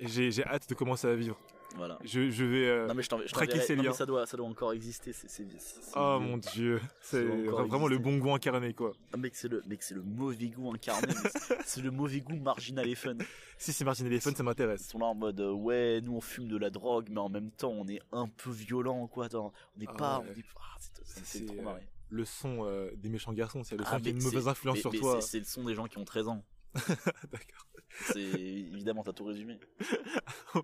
[0.00, 1.38] j'ai hâte de commencer à vivre.
[1.76, 1.98] Voilà.
[2.04, 2.66] Je, je vais.
[2.68, 3.94] euh, Non mais je je traquer ces non, mais liens.
[3.94, 5.12] ça doit ça doit encore exister.
[5.12, 5.46] C'est c'est
[5.94, 8.92] Oh mon dieu, c'est Ça vraiment le bon goût incarné quoi.
[9.12, 11.12] Ah, mec c'est le mec c'est le mauvais goût incarné.
[11.64, 13.14] c'est- le mauvais goût marginal et fun.
[13.58, 14.88] Si c'est Martin Elephant, ça Ils m'intéresse.
[14.88, 17.50] sont là en mode euh, ouais nous on fume de la drogue mais en même
[17.50, 20.26] temps on est un peu violent quoi attends, on n'est Ah pas ouais.
[20.34, 23.32] on est ah, c'est- ça me C'est, fait trop marrer Le son euh, des méchants
[23.32, 25.20] garçons, c'est le son Ah, qui a une mauvaise influence mais- sur mais toi.
[25.20, 26.42] c'est le son des gens qui ont 13 ans
[27.30, 27.66] D'accord.
[28.12, 29.58] c'est évidemment t'as tout résumé
[30.54, 30.62] Oh.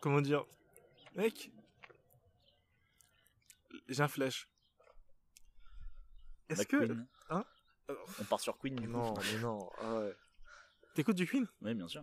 [0.00, 0.44] Comment dire?
[1.14, 1.50] Mec,
[3.88, 4.48] j'ai un flash.
[6.48, 6.76] Est-ce Bah, que.
[6.76, 7.06] Queen.
[7.30, 7.44] Hein?
[8.20, 9.70] On part sur Queen du coup Non, mais non.
[9.80, 10.16] Ah ouais.
[10.94, 11.46] T'écoutes du Queen?
[11.62, 12.02] Oui bien sûr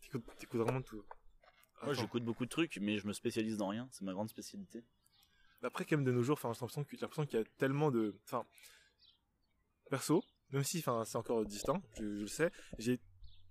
[0.00, 0.24] T'écoutes,
[0.54, 1.04] vraiment tout.
[1.82, 4.84] moi j'écoute beaucoup de trucs mais je me spécialise dans rien c'est ma grande spécialité
[5.62, 8.16] Après, quand même, de nos jours, enfin, j'ai l'impression qu'il y a tellement de.
[8.24, 8.46] Enfin,
[9.90, 13.00] perso, même si enfin, c'est encore distinct, je, je le sais, j'ai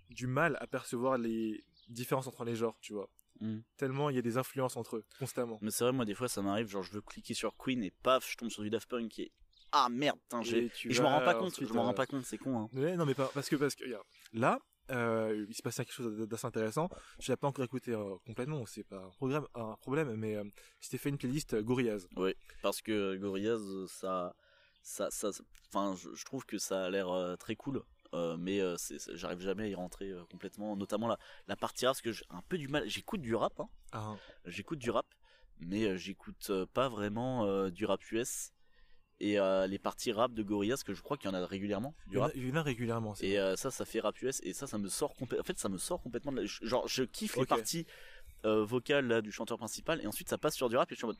[0.10, 3.10] du mal à percevoir les différences entre les genres, tu vois.
[3.40, 3.60] Mm.
[3.78, 5.60] Tellement il y a des influences entre eux, constamment.
[5.62, 7.92] mais c'est vrai moi des fois ça m'arrive genre je veux cliquer sur Queen et
[7.92, 9.32] paf je tombe sur du Daft Punk qui est
[9.74, 12.08] ah merde putain j'ai je m'en rends pas compte ensuite, je m'en rends euh, pas
[12.08, 14.60] compte c'est con hein non, mais pas, parce que, parce que, regarde, là,
[14.92, 16.90] euh, il se passait quelque chose d'assez intéressant.
[17.20, 20.44] Je l'ai pas encore écouté euh, complètement, c'est pas un, programme, un problème, mais euh,
[20.80, 22.08] je t'ai fait une playlist Gorillaz.
[22.62, 24.34] parce que Gorillaz ça
[24.88, 25.30] ça ça
[25.68, 28.76] enfin je, je trouve que ça a l'air euh, très cool euh, mais euh,
[29.14, 32.42] j'arrive jamais à y rentrer complètement notamment la la partie rap parce que j'ai un
[32.48, 33.70] peu du mal j'écoute du rap hein.
[33.92, 35.06] Ah, j'écoute du rap
[35.60, 38.54] mais j'écoute pas vraiment du rap US
[39.20, 41.94] et euh, les parties rap de Gorillaz que je crois qu'il y en a régulièrement
[42.06, 43.14] Il du y en a, rap il y en a régulièrement.
[43.20, 45.58] et euh, ça ça fait rap US et ça ça me sort complètement en fait
[45.58, 46.46] ça me sort complètement de la...
[46.46, 47.86] genre je kiffe les parties
[48.46, 51.00] euh, vocales là, du chanteur principal et ensuite ça passe sur du rap et je
[51.00, 51.18] suis en mode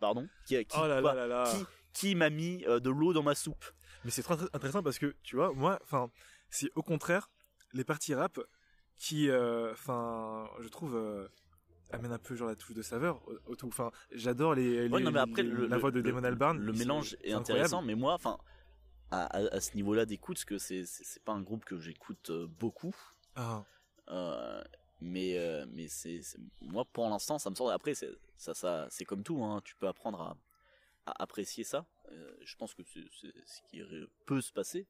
[0.00, 1.52] pardon qui, qui, Oh là quoi là là là.
[1.52, 1.64] qui,
[1.94, 3.64] qui m'a mis euh, de l'eau dans ma soupe
[4.04, 6.10] Mais c'est très, intéressant parce que, tu vois, moi, enfin,
[6.50, 7.30] c'est au contraire
[7.72, 8.38] les parties rap
[8.98, 11.26] qui, euh, enfin, je trouve, euh,
[11.90, 13.68] amènent un peu genre la touche de saveur au, au tout.
[13.68, 16.22] Enfin, j'adore les, Ouais, les- non, mais après, les- le, la voix de le- Damon
[16.24, 16.58] Albarn.
[16.58, 18.38] Le mélange est intéressant, mais moi, enfin,
[19.10, 20.84] à, à- à ce niveau-là d'écoute, parce que c'est
[21.24, 22.94] pas un groupe que j'écoute euh, beaucoup,
[23.36, 23.64] Ah,
[24.08, 24.62] euh,
[25.00, 25.36] mais
[25.72, 26.20] mais c'est
[26.60, 27.70] moi pour l'instant ça me sort.
[27.70, 30.36] Après, c'est ça ça c'est comme tout, hein, tu peux apprendre à,
[31.06, 31.86] à apprécier ça.
[32.10, 33.82] Euh, je pense que c'est ce qui
[34.26, 34.86] peut se passer,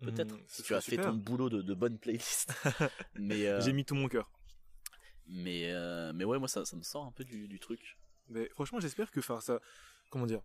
[0.00, 2.52] peut-être, hum, si tu as fait ton boulot de, de bonne playlist.
[3.14, 4.30] mais euh, J'ai mis tout mon cœur.
[5.26, 7.98] mais euh, mais ouais, moi ça ça me sort un peu du, du truc.
[8.28, 9.60] Mais franchement, j'espère que, enfin, ça,
[10.08, 10.42] comment dire,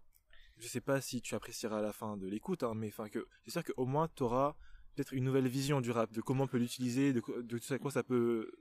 [0.58, 3.28] je sais pas si tu apprécieras à la fin de l'écoute, hein, mais enfin que,
[3.44, 4.56] j'espère qu'au moins tu auras
[4.96, 7.78] peut-être une nouvelle vision du rap, de comment on peut l'utiliser, de, de tout à
[7.78, 8.52] quoi ça peut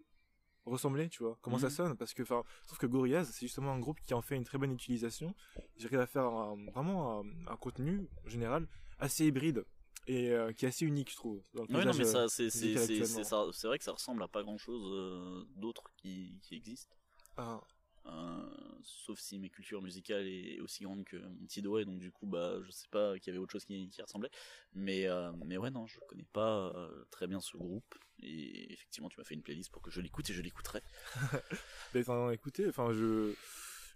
[0.67, 1.71] ressembler, tu vois, comment ça Mhm.
[1.71, 4.45] sonne, parce que, enfin, trouve que Gorillaz, c'est justement un groupe qui en fait une
[4.45, 5.35] très bonne utilisation.
[5.77, 8.67] J'arrive à faire un- vraiment un, un contenu général
[8.99, 9.65] assez hybride
[10.07, 11.43] et euh, qui est assez unique, je trouve.
[11.55, 14.59] dans le Ouais, non, mais euh, ça, c'est vrai que ça ressemble à pas grand
[14.59, 16.97] chose d'autre qui, qui existe.
[17.37, 17.61] ah,
[18.07, 18.51] Euh,
[18.83, 22.13] sauf si mes cultures musicales est aussi grande que mon petit doigt, et donc du
[22.13, 24.31] coup, bah, je sais pas qu'il y avait autre chose qui, qui ressemblait.
[24.75, 27.95] Mais, euh, mais ouais, non, je connais pas euh, très bien ce groupe.
[28.21, 30.83] Et effectivement, tu m'as fait une playlist pour que je l'écoute et je l'écouterai.
[31.97, 33.35] Enfin, écoutez, enfin, je,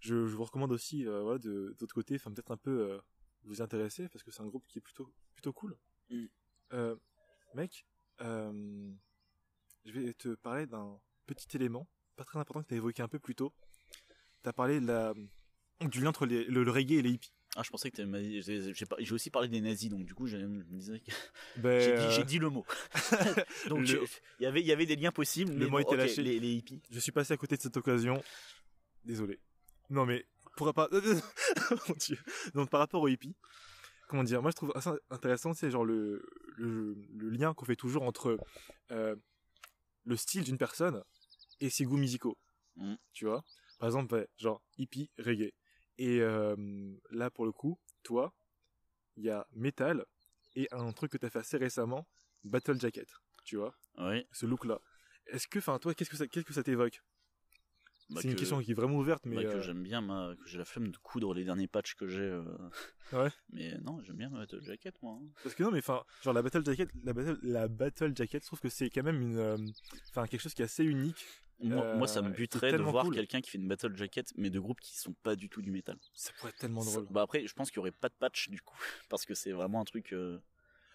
[0.00, 2.98] je, je vous recommande aussi, euh, voilà, de d'autre côté, enfin, peut-être un peu euh,
[3.44, 5.76] vous intéresser parce que c'est un groupe qui est plutôt, plutôt cool.
[6.10, 6.26] Mm.
[6.74, 6.96] Euh,
[7.54, 7.86] mec,
[8.20, 13.08] je vais te parler d'un petit élément, pas très important que tu as évoqué un
[13.08, 13.52] peu plus tôt.
[14.42, 15.14] Tu as parlé de la,
[15.80, 17.32] du lien entre les- le, le reggae et les hippies.
[17.56, 18.40] Ah, je pensais que t'avais-
[19.04, 21.06] j'ai aussi parlé des nazis, donc du coup, j'ai- je me disais que
[21.56, 22.64] Ben, j'ai euh, j'ai dit le mot.
[23.68, 24.04] donc Le-
[24.38, 25.52] il y avait, il y avait des liens possibles.
[25.52, 26.22] Le mais mot était ok, lâché.
[26.22, 26.80] Les, les hippies.
[26.90, 28.22] je suis passé à côté de cette occasion.
[29.04, 29.40] Désolé.
[29.90, 30.88] Non mais pour pas
[31.88, 32.18] Mon Dieu.
[32.54, 33.34] Donc par rapport aux hippies,
[34.08, 36.22] comment dire, moi je trouve assez intéressant, c'est genre le,
[36.56, 38.38] le, le lien qu'on fait toujours entre
[38.90, 39.16] euh,
[40.04, 41.02] le style d'une personne
[41.60, 42.36] et ses goûts musicaux.
[42.76, 42.94] Mm.
[43.12, 43.42] Tu vois?
[43.78, 45.52] Par exemple, genre hippie, reggae.
[45.98, 46.56] Et euh,
[47.10, 48.32] là pour le coup, toi,
[49.16, 50.04] il y a metal
[50.54, 52.06] et un truc que tu as fait assez récemment,
[52.44, 53.08] Battle Jacket.
[53.44, 54.26] Tu vois Oui.
[54.32, 54.80] Ce look là.
[55.26, 57.02] Est-ce que, enfin toi, qu'est-ce que ça, qu'est-ce que ça t'évoque?
[58.10, 60.00] Bah, C'est une que- question qui est vraiment ouverte, mais bah, que euh, j'aime bien,
[60.00, 62.22] ma- que j'ai la flemme de coudre les derniers patchs que j'ai.
[62.22, 62.42] euh.
[63.12, 63.28] Ouais.
[63.50, 65.18] Mais non, j'aime bien ma Battle Jacket, moi.
[65.20, 65.26] hein.
[65.42, 68.46] Parce que non, mais enfin, genre la battle jacket, la battle, la battle jacket, je
[68.46, 69.72] trouve que c'est quand même une,
[70.08, 71.26] enfin quelque chose qui est assez unique.
[71.60, 73.14] Moi, Euh, moi, ça me buterait de voir cool.
[73.14, 75.70] quelqu'un qui fait une battle jacket, mais de groupes qui sont pas du tout du
[75.72, 75.96] métal.
[76.14, 77.06] Ça pourrait être tellement Ça- drôle.
[77.10, 78.76] bah après, je pense qu'il y aurait pas de patch du coup,
[79.08, 80.12] parce que c'est vraiment un truc.
[80.12, 80.38] euh,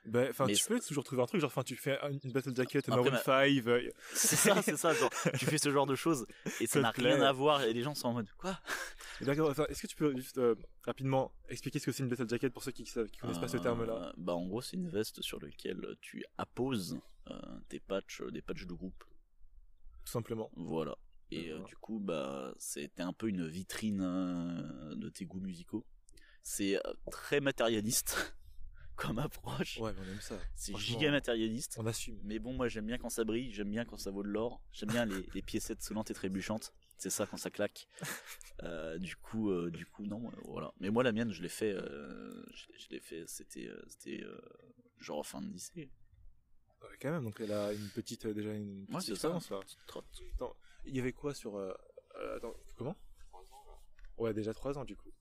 [0.06, 2.88] Ben, enfin, tu peux toujours trouver un truc, genre, enfin, tu fais une battle jacket,
[2.90, 4.94] Maroon ma- 5, euh, C'est ça, c'est ça.
[4.94, 6.26] Genre, tu fais ce genre de choses
[6.60, 8.60] et ça n'a rien à voir et les gens sont en mode quoi?
[9.22, 12.28] D'accord, enfin, est-ce que tu peux juste euh, rapidement expliquer ce que c'est une battle
[12.30, 14.14] jacket pour ceux qui ne connaissent pas ce terme-là?
[14.18, 17.00] Bah en gros, c'est une veste sur laquelle tu apposes
[17.70, 19.04] tes patchs, des patchs de groupe.
[20.06, 20.52] Tout simplement.
[20.56, 20.98] Voilà.
[21.32, 21.68] Et euh, D'accord.
[21.68, 25.86] du coup, bah, c'était un peu une vitrine euh, de tes goûts musicaux.
[26.44, 28.36] C'est euh, très matérialiste
[28.96, 29.78] comme approche.
[29.80, 30.38] Ouais, on aime ça.
[30.56, 31.78] C'est giga matérialiste.
[31.80, 32.20] On assume.
[32.24, 34.62] Mais bon, moi j'aime bien quand ça brille, j'aime bien quand ça vaut de l'or,
[34.74, 36.74] j'aime bien les, les piécettes sonnantes et trébuchantes.
[36.98, 37.88] C'est ça quand ça claque.
[38.62, 40.74] Euh, du coup, euh, du coup, non, euh, voilà.
[40.80, 43.84] Mais moi la mienne, je l'ai fait, euh, je, l'ai- je l'ai fait, c'était, euh,
[43.88, 44.40] c'était euh,
[45.00, 45.90] genre fin de lycée.
[46.84, 49.30] Ouais, quand même, donc elle a une petite, euh, déjà une petite Ouais, ça.
[49.30, 49.40] là.
[49.62, 50.06] Petite trotte.
[50.36, 51.56] Attends, il y avait quoi sur.
[51.58, 51.74] euh,
[52.18, 52.96] euh, attends, comment
[54.18, 55.12] Ouais, déjà 3 ans du coup.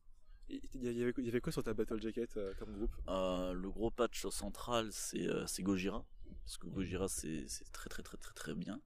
[0.48, 2.94] Il y avait, il y avait quoi sur ta Battle Jacket euh, comme groupe?
[3.08, 6.04] Euh, le gros patch central, c'est euh, c'est Gojira.
[6.44, 8.80] Parce que Gojira, c'est c'est très très très très très bien.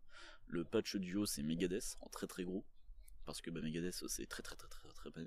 [0.46, 2.64] Le patch duo, c'est Megadeth, en très très gros.
[3.24, 5.26] Parce que bah, Megadeth, c'est très très très très très bien.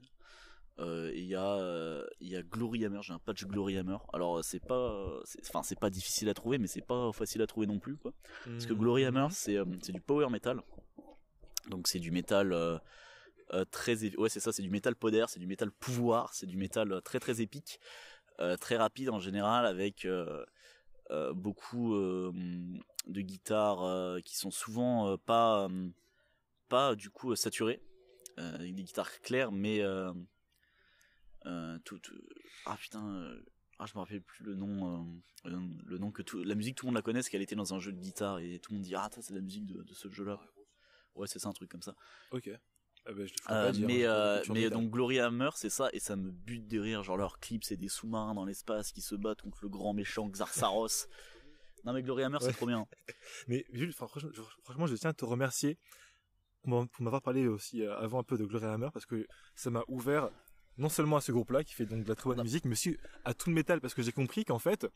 [0.79, 3.97] Euh, il y a euh, il y a Glory Hammer, j'ai un patch Glory Hammer.
[4.13, 7.67] Alors c'est pas enfin c'est pas difficile à trouver mais c'est pas facile à trouver
[7.67, 8.13] non plus quoi.
[8.45, 10.61] Parce que Glory Hammer, c'est euh, c'est du power metal.
[11.69, 12.77] Donc c'est du métal euh,
[13.53, 16.55] euh, très ouais c'est ça, c'est du métal poder, c'est du métal pouvoir, c'est du
[16.55, 17.79] métal euh, très très épique,
[18.39, 20.45] euh, très rapide en général avec euh,
[21.11, 22.31] euh, beaucoup euh,
[23.07, 25.89] de guitares euh, qui sont souvent euh, pas euh,
[26.69, 27.81] pas du coup euh, saturées,
[28.37, 30.13] euh, des guitares claires mais euh, euh,
[31.85, 32.13] tout, tout-
[32.65, 33.41] ah putain euh,
[33.79, 36.75] ah je me rappelle plus le nom euh, euh, le nom que tout la musique
[36.75, 38.71] tout le monde la connaît parce qu'elle était dans un jeu de guitare et tout
[38.71, 40.39] le monde dit ah ça c'est la musique de, de ce jeu là
[41.15, 41.95] ouais c'est ça un truc comme ça.
[42.31, 42.49] Ok.
[43.05, 45.99] Ah bah, je Euh, dire, mais hein, euh, mais donc Glory Hammer c'est ça et
[45.99, 49.15] ça me bute de rire genre leurs clips c'est des sous-marins dans l'espace qui se
[49.15, 50.87] battent contre le grand méchant Xarsaros.
[51.85, 52.85] Non mais Glory Hammer c'est trop bien.
[53.47, 55.77] Mais Jules, franchement, je, franchement, je tiens à te remercier
[56.63, 59.25] pour m'avoir parlé aussi euh, avant un peu de Glory Hammer parce que
[59.55, 60.29] ça m'a ouvert
[60.79, 62.97] non seulement à ce groupe-là qui fait donc de la très bonne musique, mais aussi
[63.25, 64.87] à tout le métal parce que j'ai compris qu'en fait,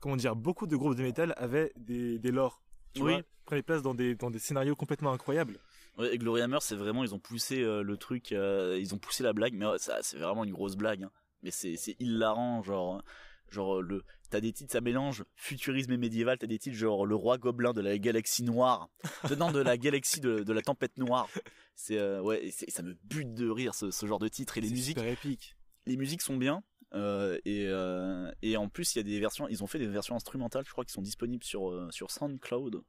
[0.00, 2.62] comment dire, beaucoup de groupes de métal avaient des, des lores.
[2.94, 3.12] Tu Oui.
[3.12, 5.58] vois, prenaient place dans des, dans des scénarios complètement incroyables.
[5.98, 8.98] Ouais, et Glory Hammer c'est vraiment ils ont poussé euh, le truc euh, ils ont
[8.98, 11.10] poussé la blague mais ouais, ça c'est vraiment une grosse blague hein.
[11.42, 13.02] mais c'est c'est hilarant genre
[13.50, 14.02] genre le
[14.32, 17.72] t'as des titres ça mélange futurisme et médiéval t'as des titres genre le roi gobelin
[17.72, 18.88] de la galaxie noire
[19.28, 21.28] tenant de la galaxie de, de la tempête noire
[21.76, 24.60] c'est euh, ouais c'est- ça me bute de rire ce, ce genre de titre et
[24.60, 25.54] les musiques super épique.
[25.86, 26.62] les musiques sont bien
[26.94, 29.86] euh, et, euh, et en plus il y a des versions ils ont fait des
[29.86, 32.82] versions instrumentales je crois qui sont disponibles sur sur SoundCloud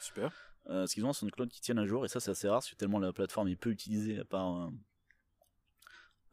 [0.00, 0.32] Super.
[0.68, 2.58] euh, parce qu'ils ont un SoundCloud qui tiennent à jour et ça c'est assez rare
[2.58, 4.68] parce que tellement la plateforme est peu utilisée par euh,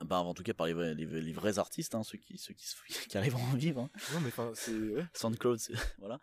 [0.04, 2.54] bah, en tout cas par les vrais, les, les vrais artistes hein, ceux qui ceux
[2.54, 2.66] qui,
[3.08, 3.90] qui arrivent à en vivre hein.
[4.14, 4.72] Non, mais enfin, c'est.
[4.72, 5.06] ouais.
[5.14, 5.60] SoundCloud
[6.00, 6.20] voilà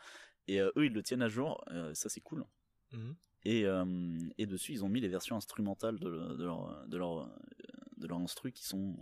[0.48, 2.44] et euh, eux ils le tiennent à jour euh, ça c'est cool
[2.92, 3.14] Mhm.
[3.44, 6.96] et euh, et dessus ils ont mis les versions instrumentales de, le- de leur de
[6.98, 7.30] leur
[7.96, 8.96] de leur instru qui sont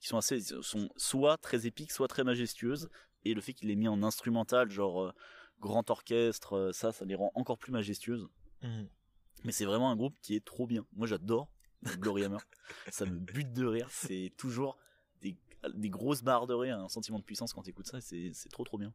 [0.00, 2.88] qui sont assez sont soit très épiques soit très majestueuses
[3.24, 5.14] et le fait qu'il les mis en instrumental genre
[5.60, 8.28] grand orchestre ça ça les rend encore plus majestueuses
[8.62, 8.88] Mhm.
[9.44, 11.48] mais c'est vraiment un groupe qui est trop bien moi j'adore
[11.98, 12.38] Glory Hammer
[12.90, 13.88] ça me bute de rire.
[13.90, 14.78] C'est toujours
[15.22, 15.36] des,
[15.74, 18.64] des grosses barres de rire un sentiment de puissance quand t'écoutes ça c'est c'est trop
[18.64, 18.92] trop bien.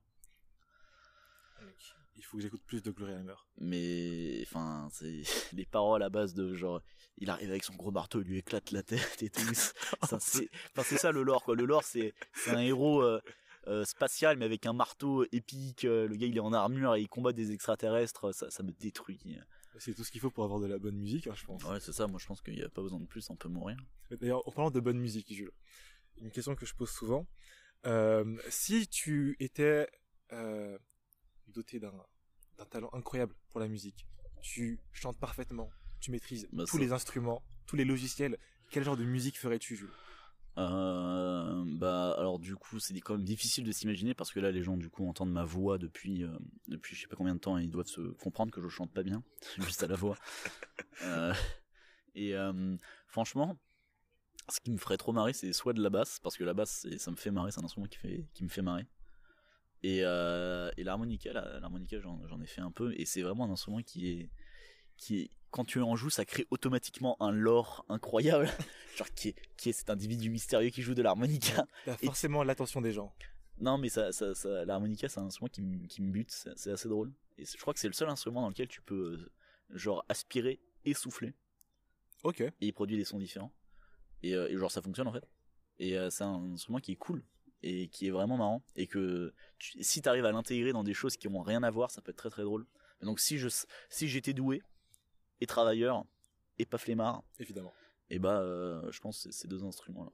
[2.15, 3.36] Il faut que j'écoute plus de Glory Hammer.
[3.58, 6.82] mais enfin c'est les paroles à base de genre
[7.17, 9.41] il arrive avec son gros marteau il lui éclate la tête et tout.
[9.54, 11.56] Ça c'est enfin c'est ça le lore quoi.
[11.56, 13.22] Le lore c'est c'est un héros euh,
[13.67, 17.02] euh, spatial mais avec un marteau épique euh, le gars il est en armure et
[17.02, 18.34] il combat des extraterrestres.
[18.34, 19.19] Ça ça me détruit
[19.79, 21.63] C'est tout ce qu'il faut pour avoir de la bonne musique, hein, je pense.
[21.63, 23.49] ouais c'est ça moi je pense qu'il y a pas besoin de plus on peut
[23.49, 23.77] mourir
[24.12, 25.51] D'ailleurs, en parlant de bonne musique, Jules,
[26.17, 27.25] une question que je pose souvent.
[27.86, 29.88] Euh, si tu étais
[30.31, 30.77] euh,
[31.47, 31.91] doté d'un
[32.69, 34.05] talent incroyable pour la musique,
[34.41, 38.38] tu chantes parfaitement, tu maîtrises Bah, tous les instruments, tous les logiciels,
[38.69, 39.89] quel genre de musique ferais-tu, Jules?
[40.59, 44.61] Euh, bah alors du coup c'est quand même difficile de s'imaginer parce que là les
[44.61, 46.29] gens du coup entendent ma voix depuis euh,
[46.67, 48.91] depuis je sais pas combien de temps et ils doivent se comprendre que je chante
[48.91, 49.23] pas bien
[49.57, 50.17] juste à la voix.
[51.01, 51.33] Euh,
[52.13, 52.35] et
[53.07, 53.57] franchement
[54.47, 56.87] ce qui me ferait trop marrer c'est soit de la basse parce que la basse
[56.97, 58.85] ça me fait marrer c'est un instrument qui fait qui me fait marrer.
[59.81, 63.81] Et, et l'harmonica l'harmonica j'en j'en ai fait un peu et c'est vraiment un instrument
[63.81, 64.29] qui est
[64.97, 68.49] qui est quand tu en joues ça crée automatiquement un lore incroyable.
[68.97, 71.65] Genre qui est, qui est cet individu mystérieux qui joue de l'harmonica.
[71.87, 73.13] Et- forcément l'attention des gens.
[73.59, 76.89] non mais ça, ça, ça l'harmonica c'est un instrument qui, me- qui bute c'est assez
[76.89, 77.11] drôle.
[77.37, 79.17] Et je crois que c'est le seul instrument dans lequel tu peux
[79.71, 81.33] euh, genre aspirer et souffler.
[82.23, 82.41] Ok.
[82.41, 83.51] et il produit des sons différents.
[84.21, 85.23] Et, euh, et genre ça fonctionne en fait.
[85.79, 87.23] Et euh, c'est un instrument qui est cool
[87.63, 88.63] et qui est vraiment marrant.
[88.75, 91.91] Et que tu- si t'arrives à l'intégrer dans des choses qui ont rien à voir
[91.91, 92.65] ça peut être très très drôle.
[93.01, 93.49] Et donc si je
[93.89, 94.61] si j'étais doué
[95.43, 96.06] et travailleur
[96.58, 97.73] et pas flemmard Évidemment.
[98.10, 100.12] et bah euh, je pense que c'est ces deux instruments là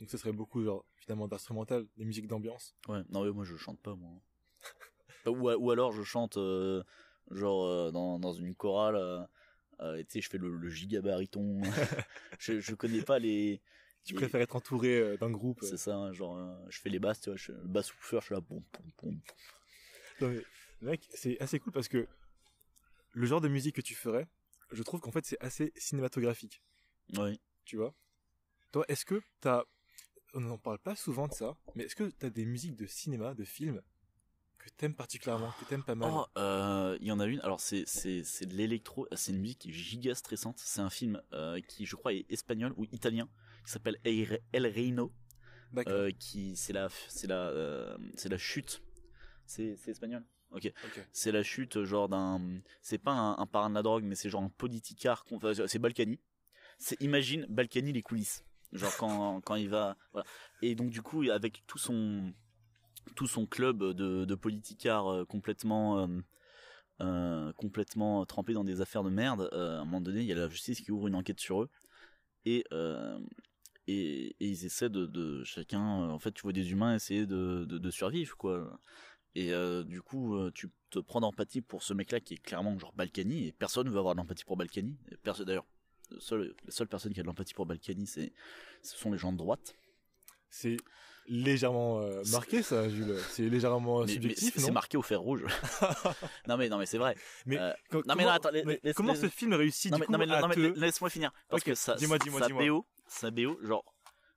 [0.00, 2.76] Donc ce serait beaucoup, genre, finalement, d'instrumental, des musiques d'ambiance.
[2.88, 4.12] Ouais, non mais moi je chante pas moi.
[5.26, 6.82] ou, ou alors je chante euh,
[7.32, 8.96] genre euh, dans, dans une chorale,
[9.80, 11.60] euh, tu sais je fais le, le giga baryton.
[12.38, 13.60] je, je connais pas les.
[14.04, 15.58] Tu les- préfères être entouré d'un groupe.
[15.62, 18.40] C'est ça, genre je fais les basses, tu vois, je, le souffleur, je suis là,
[18.40, 18.62] boum.
[20.20, 20.42] Non, mais,
[20.82, 22.06] mec, c'est assez cool parce que
[23.12, 24.26] le genre de musique que tu ferais,
[24.70, 26.62] je trouve qu'en fait c'est assez cinématographique.
[27.16, 27.38] Ouais.
[27.64, 27.94] tu vois?
[28.72, 29.64] Toi, est-ce que t'as,
[30.34, 33.34] on n'en parle pas souvent de ça, mais est-ce que t'as des musiques de cinéma,
[33.34, 33.80] de films,
[34.58, 36.10] que t'aimes particulièrement, que t'aimes pas mal?
[36.12, 37.40] Oh, euh, il y en a une.
[37.40, 39.06] Alors c'est c'est c'est de l'électro.
[39.12, 40.58] C'est une musique giga stressante.
[40.58, 43.28] C'est un film euh, qui je crois est espagnol ou italien
[43.64, 45.12] qui s'appelle El Reino.
[45.72, 45.92] D'accord.
[45.92, 48.82] euh, qui c'est la c'est la euh, c'est la chute.
[49.46, 50.24] C'est c'est espagnol.
[50.50, 50.72] Ok.
[51.12, 52.40] C'est la chute genre d'un.
[52.80, 55.24] C'est pas un, un parrain de la drogue, mais c'est genre un politicard.
[55.66, 56.18] c'est Balkany.
[56.78, 58.44] C'est imagine Balkany les coulisses.
[58.72, 59.96] Genre quand quand il va.
[60.12, 60.26] Voilà.
[60.62, 62.32] Et donc du coup avec tout son
[63.14, 66.06] tout son club de, de politicards euh, complètement euh,
[67.00, 69.48] euh, complètement trempés dans des affaires de merde.
[69.52, 71.62] euh, à un moment donné, il y a la justice qui ouvre une enquête sur
[71.62, 71.70] eux
[72.44, 73.18] et euh,
[73.86, 76.02] et, et ils essaient de, de chacun.
[76.04, 78.78] euh, en fait, tu vois des humains essayer de, de, de survivre quoi.
[79.38, 82.76] Et euh, du coup, euh, tu te prends d'empathie pour ce mec-là qui est clairement
[82.78, 84.96] genre Balkany et personne ne veut avoir de l'empathie pour Balkany.
[85.46, 85.66] D'ailleurs.
[86.10, 88.32] le seul- la seule personne qui a de l'empathie pour Balkany, c'est
[88.82, 89.74] ce sont les gens de droite.
[90.50, 90.76] C'est,
[91.28, 93.16] légèrement euh, marqué, ça, Jules.
[93.28, 95.44] C'est légèrement Mais- subjectif, c'est- marqué au fer rouge.
[96.48, 97.14] non mais non mais c'est vrai.
[97.46, 100.12] Mais, Euh, non, mais comment, non, attends, mais comment ce film réussit non du coup
[100.12, 102.46] non, mais, à non, mais te- laisse-moi finir parce Ok, que ça, dis-moi, dis-moi, sa
[102.46, 102.66] dis-moi.
[102.66, 103.84] BO, sa BO, genre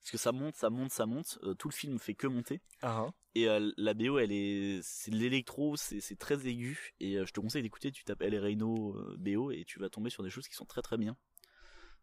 [0.02, 1.38] parce que ça monte, ça monte, ça monte.
[1.44, 2.60] euh, tout le film fait que monter.
[2.82, 3.14] Ah, hein.
[3.36, 6.94] Et euh, la BO, elle est, c'est de l'électro, c'est très aigu.
[7.00, 7.92] Et euh, je te conseille d'écouter.
[7.92, 10.82] Tu tapes El Reino BO et tu vas tomber sur des choses qui sont très
[10.82, 11.16] très bien.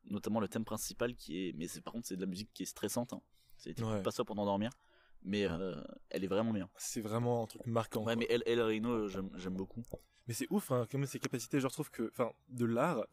[0.05, 2.63] Notamment le thème principal qui est, mais c'est par contre c'est de la musique qui
[2.63, 3.13] est stressante.
[3.13, 3.21] Hein.
[3.57, 4.03] C'est Ouais.
[4.03, 4.71] pas ça pendant dormir,
[5.23, 5.41] mais
[6.11, 6.71] elle est vraiment bien.
[6.77, 8.01] C'est vraiment un truc marquant.
[8.01, 8.17] Ouais, quoi.
[8.17, 9.83] mais El, El Reino, j'aime beaucoup.
[10.29, 13.05] Mais c'est ouf, hein, comme ces capacités, je retrouve que, enfin, de l'art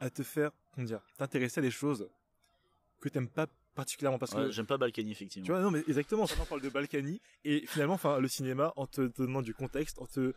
[0.00, 2.08] à te faire, comment dire, t'intéresser à des choses
[3.00, 5.44] que t'aimes pas particulièrement parce Ouais, que, J'aime pas Balkany effectivement.
[5.44, 8.86] tu vois, non, mais exactement, on parle de Balkany et finalement, enfin, le cinéma, en
[8.86, 10.32] te donnant du contexte, en te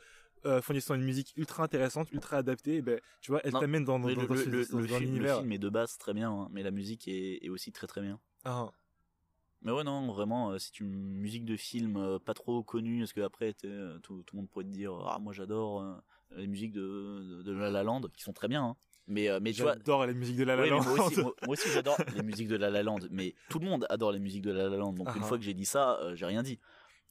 [0.45, 4.00] euh, fournissant une musique ultra intéressante, ultra adaptée, et ben, tu vois, elle t'amène dans,
[4.00, 6.13] dans, le, dans le- ce- le- dans- le film, le film est de base très
[6.13, 8.19] bien, hein, mais la musique est, est aussi très très bien.
[8.43, 8.69] Ah,
[9.63, 13.13] Mais ouais, non, vraiment, euh, c'est une musique de film euh, pas trop connue, parce
[13.13, 16.02] que après, tout, tout le monde pourrait te dire, ah, moi j'adore
[16.36, 18.76] les musiques de, de, de La La Land, qui sont très bien, hein.
[19.08, 20.84] Mais, euh, mais tu vois, j'adore la musique de La La Land.
[20.84, 23.65] moi aussi, moi, moi aussi j'adore les musiques de La La Land, mais tout le
[23.65, 25.26] monde adore les musiques de La La Land, donc une ah.
[25.26, 26.60] fois que j'ai dit ça, euh, j'ai rien dit.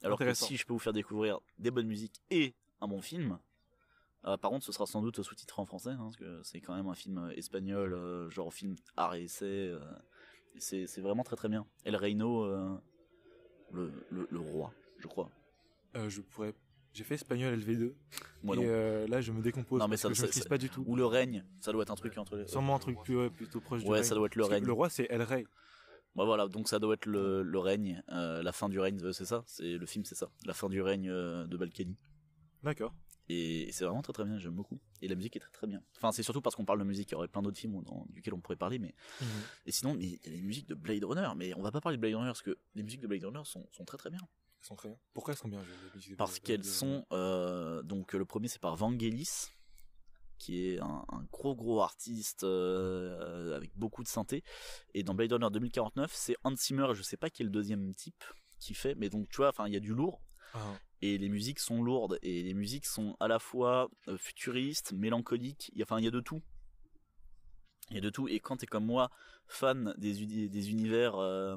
[0.02, 3.38] Alors que si je peux vous faire découvrir des bonnes musiques et un bon film,
[4.26, 6.74] euh, par contre, ce sera sans doute sous-titré en français, hein, parce que c'est quand
[6.74, 9.44] même un film espagnol, euh, genre film art et essai.
[9.44, 9.80] euh,
[10.54, 11.66] et c'est c'est vraiment très très bien.
[11.84, 12.46] El Reino,
[13.72, 15.30] le, le, le roi, je crois.
[15.94, 16.54] Je pourrais,
[16.96, 17.94] j'ai fait espagnol LV2
[18.42, 18.64] Moi et non.
[18.66, 20.82] euh, là, je me décompose Non, mais parce ça- que ça- pas du tout.
[20.86, 22.46] Ou le règne, ça doit être un truc entre les.
[22.48, 24.64] Sûrement un truc plus, ouais, plutôt proche du Ouais, ça doit être le Parce règne.
[24.64, 25.44] Le roi, c'est El Rey.
[26.14, 29.12] Ouais, voilà, donc ça doit être le, le règne, euh, la fin du règne, euh,
[29.12, 29.44] c'est ça?
[29.46, 31.94] C'est le film, c'est ça, la fin du règne euh, de Balkany.
[32.62, 32.94] D'accord.
[33.28, 34.80] Et c'est vraiment très très bien, j'aime beaucoup.
[35.02, 35.82] Et la musique est très très bien.
[35.96, 38.06] Enfin, c'est surtout parce qu'on parle de musique, il y aurait plein d'autres films dans,
[38.10, 38.94] duquel on pourrait parler, mais
[39.66, 41.98] et sinon, il y a les musiques de Blade Runner, mais on va pas parler
[41.98, 44.20] de Blade Runner parce que les musiques de Blade Runner sont, sont très très bien.
[44.66, 44.98] Sont très bien.
[45.14, 49.48] Pourquoi elles sont bien de- Parce qu'elles sont euh, donc le premier c'est par Vangelis
[50.38, 54.42] qui est un, un gros gros artiste euh, avec beaucoup de synthé.
[54.94, 57.94] Et dans Blade Runner 2049 c'est Hans Zimmer je sais pas qui est le deuxième
[57.94, 58.24] type
[58.58, 60.20] qui fait mais donc tu vois enfin il y a du lourd.
[60.54, 62.18] Ah, et les musiques sont lourdes.
[62.22, 65.70] Et les musiques sont à la fois euh, futuristes mélancoliques.
[65.74, 66.40] Il y a- enfin il y a de tout.
[67.90, 68.26] Il y a de tout.
[68.28, 69.10] Et quand t'es comme moi
[69.46, 71.56] fan des, uni- des univers euh,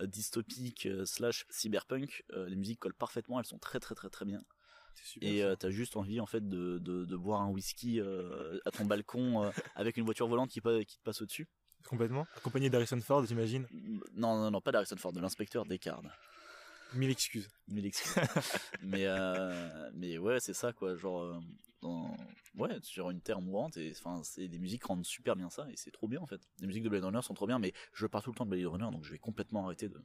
[0.00, 4.10] euh, dystopiques euh, slash cyberpunk euh, les musiques collent parfaitement elles sont très très très
[4.10, 4.42] très bien
[5.20, 8.70] et euh, t'as juste envie en fait de, de, de boire un whisky euh, à
[8.70, 11.48] ton balcon euh, avec une voiture volante qui, qui te passe au-dessus.
[11.86, 12.26] Complètement.
[12.36, 13.66] Accompagné d'Harrison Ford, j'imagine.
[14.14, 16.04] Non, non, non, pas d'Harrison Ford, de l'inspecteur Descartes.
[16.92, 17.48] Mille excuses.
[17.68, 18.14] Mille excuses.
[18.82, 19.06] mais,
[19.94, 21.40] mais ouais, c'est ça quoi, genre
[21.82, 22.16] dans-
[22.56, 25.76] ouais, sur une terre mourante et enfin c'est des musiques rendent super bien ça et
[25.76, 26.40] c'est trop bien en fait.
[26.60, 28.50] Les musiques de Blade Runner sont trop bien, mais je parle tout le temps de
[28.50, 30.00] Blade Runner donc je vais complètement arrêter de.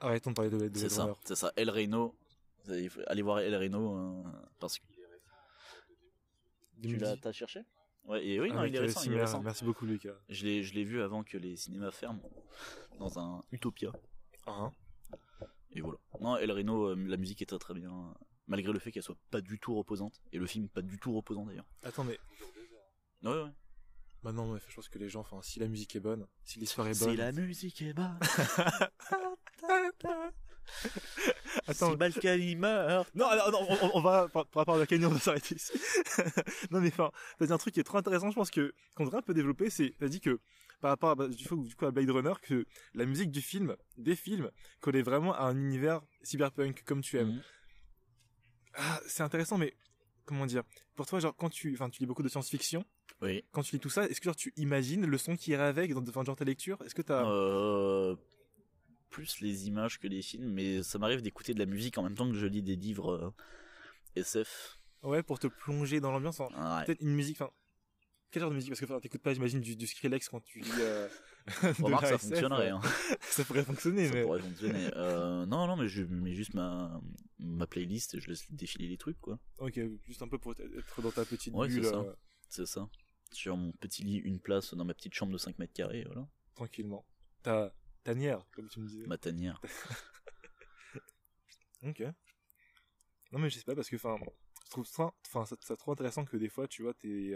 [0.00, 1.14] Arrêtons de parler de, de C'est Blade ça, Runner.
[1.24, 1.52] c'est ça.
[1.56, 2.14] El Reino,
[2.64, 2.72] vous
[3.06, 4.22] allez voir El Reino euh,
[4.60, 5.00] parce que tu
[6.82, 7.00] 2010.
[7.00, 7.62] l'as t'as cherché?
[8.04, 9.42] Ouais, et oui, non, il est euh, récent, il est récent.
[9.42, 10.14] Merci beaucoup, Lucas.
[10.28, 12.22] Je l'ai, je l'ai vu avant que les cinémas ferment,
[13.00, 13.90] dans un Utopia.
[14.46, 14.70] Ah,
[15.72, 15.98] Et voilà.
[16.20, 18.14] Non, El Reno, euh, la musique est très très bien,
[18.46, 20.20] malgré le fait qu'elle soit pas du tout reposante.
[20.32, 21.66] Et le film pas du tout reposant d'ailleurs.
[21.82, 22.18] Attends, mais
[23.22, 23.50] Ouais, ouais.
[24.22, 26.58] bah non, mais je pense que les gens, enfin, si la musique est bonne, si
[26.58, 27.10] l'histoire est bonne.
[27.10, 28.18] Si la musique est bonne,
[31.66, 33.08] Attends, si Balkany meurt.
[33.14, 35.72] Non, non, non, on, on va, par, par rapport à canyon, on va s'arrêter ici.
[36.70, 39.04] non, mais enfin, t'as dit un truc qui est trop intéressant, je pense que, qu'on
[39.04, 40.40] devrait un peu développer, c'est, t'as dit que,
[40.80, 43.40] par rapport à, bah, du coup, du coup, à Blade Runner, que la musique du
[43.40, 47.34] film, des films, collait vraiment à un univers cyberpunk, comme tu aimes.
[47.34, 47.42] Mhm.
[48.76, 49.74] Ah, c'est intéressant, mais,
[50.24, 50.62] comment dire,
[50.94, 52.84] pour toi, genre, quand tu, enfin, tu lis beaucoup de science-fiction,
[53.22, 53.44] Oui.
[53.52, 55.92] quand tu lis tout ça, est-ce que, genre, tu imagines le son qui irait avec,
[55.94, 56.80] dans, enfin, genre, ta lecture?
[56.84, 58.16] Est-ce que t'as, Euh,
[59.10, 62.14] plus les images que les films, mais ça m'arrive d'écouter de la musique en même
[62.14, 63.30] temps que je lis des livres euh,
[64.14, 64.78] SF.
[65.02, 66.84] ouais, pour te plonger dans l'ambiance, en- Ouais.
[66.84, 67.50] peut-être une musique, enfin,
[68.30, 68.70] quel genre de musique?
[68.70, 71.08] Parce que, t'écoutes pas, j'imagine, du, du Skrillex quand tu lis, euh,
[71.80, 72.72] Remarque, ça SF, fonctionnerait.
[72.72, 72.80] euh, Hein.
[73.20, 74.22] ça pourrait fonctionner, ça mais.
[74.22, 74.90] pourrait fonctionner.
[74.96, 77.00] Euh, non, non, mais je mets juste ma,
[77.38, 79.38] ma playlist et je laisse défiler les trucs, quoi.
[79.58, 81.96] Ok, juste un peu pour être dans ta petite Ouais, c'est bulle, ça.
[81.98, 82.12] euh,
[82.48, 82.88] C'est ça.
[83.32, 86.28] Sur mon petit lit, une place dans ma petite chambre de 5 mètres carrés, voilà.
[86.54, 87.06] tranquillement.
[87.42, 89.06] Ta tanière, comme tu me disais.
[89.06, 89.60] Ma tanière.
[91.82, 92.02] Ok.
[93.32, 94.16] Non mais je sais pas parce que enfin,
[94.64, 97.32] je trouve ça, enfin ça, ça trop intéressant que des fois tu vois t'es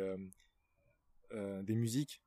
[1.33, 2.23] euh, des musiques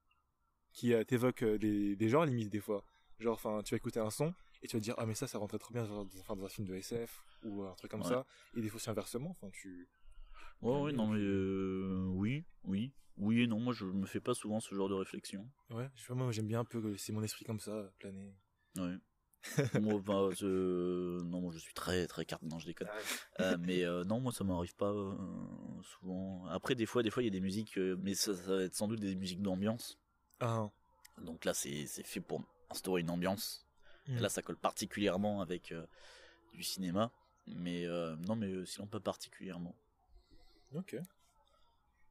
[0.73, 2.83] qui euh, t'évoquent euh, des, des genres limite des fois.
[3.19, 5.37] Genre enfin tu vas écouter un son et tu vas dire ah mais ça ça
[5.37, 8.07] rentrait trop bien dans, enfin, dans un film de SF ou un truc comme Ouais.
[8.09, 8.25] ça.
[8.55, 9.29] Et des fois c'est inversement.
[9.31, 9.87] Enfin tu.
[10.61, 12.91] Ouais, ouais, non, mais euh, oui, oui.
[13.17, 15.47] Oui et non, moi je me fais pas souvent ce genre de réflexion.
[15.69, 15.89] Ouais.
[15.95, 18.33] Je sais pas moi j'aime bien un peu laisser mon esprit comme ça planer.
[18.77, 18.95] Ouais.
[19.81, 22.87] moi, bah, je- non, moi je suis très très carte, non je déconne.
[23.37, 25.13] Ah Euh, mais euh, non, moi ça m'arrive pas euh,
[25.81, 26.45] souvent.
[26.47, 28.73] Après des fois, des fois il y a des musiques, mais ça, ça va être
[28.75, 29.99] sans doute des musiques d'ambiance.
[30.45, 30.69] Ah,
[31.19, 33.65] Donc là c'est c'est fait pour instaurer une ambiance.
[34.07, 34.17] Mm.
[34.17, 35.85] Et Là ça colle particulièrement avec euh,
[36.53, 37.11] du cinéma.
[37.47, 39.75] Mais euh, non, mais euh, sinon pas particulièrement.
[40.75, 40.97] ok.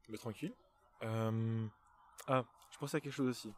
[0.09, 0.53] Mais tranquille.
[1.03, 1.65] Euh,
[2.27, 3.51] Ah, je pensais à quelque chose aussi.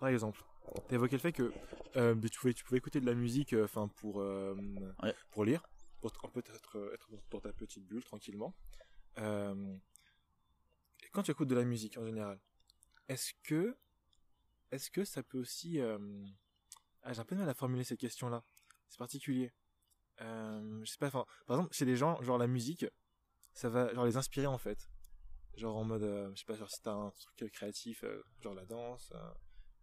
[0.00, 0.42] Par exemple,
[0.88, 1.52] t'as évoqué le fait que
[1.96, 5.14] mais tu, pouvais, tu pouvais écouter de la musique enfin pour, Ouais.
[5.30, 5.66] pour lire,
[6.00, 8.54] pour peut-être être, être dans ta petite bulle tranquillement.
[9.16, 12.38] Et quand tu écoutes de la musique en général,
[13.08, 13.76] est-ce que,
[14.70, 15.80] est-ce que ça peut aussi...
[15.80, 15.98] euh,
[17.02, 18.44] Ah, j'ai un peu de mal à formuler cette question-là.
[18.88, 19.52] C'est particulier.
[20.20, 22.86] Euh, je sais pas, enfin, par exemple, chez des gens, genre la musique,
[23.52, 24.88] ça va genre les inspirer en fait.
[25.56, 28.04] Genre en mode, euh, je sais pas, genre si t'as un truc euh, créatif,
[28.42, 29.12] genre la danse,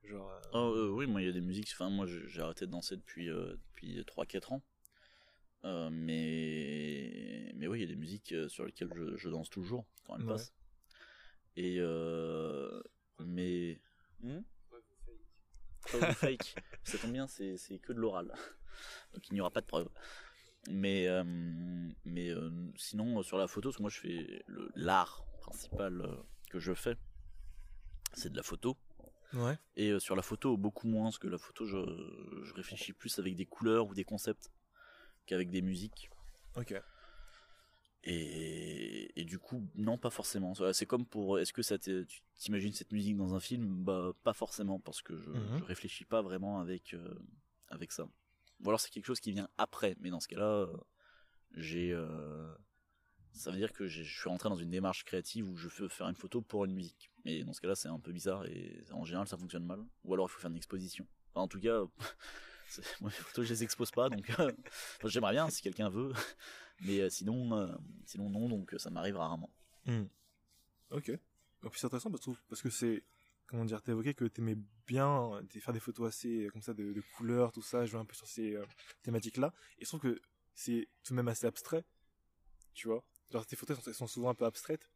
[0.03, 0.31] genre...
[0.53, 1.69] Oh, oui, moi il y a des musiques.
[1.73, 4.61] Enfin, moi j'ai arrêté de danser depuis depuis 3-4 ans.
[5.63, 9.85] Euh, mais mais oui, il y a des musiques sur lesquelles je, je danse toujours
[10.05, 10.33] quand elles Ouais.
[10.33, 10.53] passent.
[11.55, 12.81] Et euh,
[13.19, 13.79] mais
[14.21, 14.41] Hmm
[15.81, 16.55] Preuve ou fake.
[16.83, 18.33] Ça tombe bien, c'est c'est que de l'oral,
[19.13, 19.89] donc il n'y aura pas de preuve.
[20.69, 21.23] Mais euh,
[22.05, 26.15] mais euh, sinon sur la photo, parce que moi je fais le l'art principal euh,
[26.49, 26.97] que je fais,
[28.13, 28.77] c'est de la photo.
[29.33, 29.57] Ouais.
[29.75, 31.77] Et euh, sur la photo, beaucoup moins, parce que la photo, je,
[32.43, 34.49] je réfléchis plus avec des couleurs ou des concepts
[35.25, 36.09] qu'avec des musiques.
[36.55, 36.73] Ok.
[38.05, 40.53] Et, et du coup, non, pas forcément.
[40.73, 43.83] C'est comme pour, est-ce que ça tu t'imagines cette musique dans un film?
[43.83, 45.57] Bah, pas forcément, parce que je, Mhm.
[45.59, 47.15] je réfléchis pas vraiment avec, euh,
[47.69, 48.07] avec ça.
[48.63, 50.67] Ou alors c'est quelque chose qui vient après, mais dans ce cas-là,
[51.55, 51.91] j'ai.
[51.93, 52.53] euh,
[53.33, 56.07] ça veut dire que je suis rentré dans une démarche créative où je veux faire
[56.07, 57.11] une photo pour une musique.
[57.25, 59.83] Mais dans ce cas-là, c'est un peu bizarre et en général, ça fonctionne mal.
[60.05, 61.05] Ou alors, il faut faire une exposition.
[61.31, 61.81] Enfin, en tout cas,
[63.01, 64.51] moi, les photos, je les expose pas, donc euh,
[65.05, 66.13] j'aimerais bien si quelqu'un veut.
[66.81, 67.67] Mais euh, sinon, euh,
[68.05, 69.51] sinon non, donc euh, ça m'arrive rarement.
[69.85, 70.05] Hmm.
[70.91, 71.11] Ok.
[71.63, 73.03] En plus c'est intéressant parce que, parce que c'est,
[73.47, 77.01] comment dire, t'as évoqué que t'aimais bien faire des photos assez comme ça de, de
[77.17, 78.65] couleurs, tout ça, jouer un peu sur ces euh,
[79.03, 79.53] thématiques-là.
[79.79, 80.21] Et je trouve que
[80.53, 81.85] c'est tout de même assez abstrait,
[82.73, 83.03] tu vois.
[83.31, 84.89] Genre tes photos sont, souvent un peu abstraites.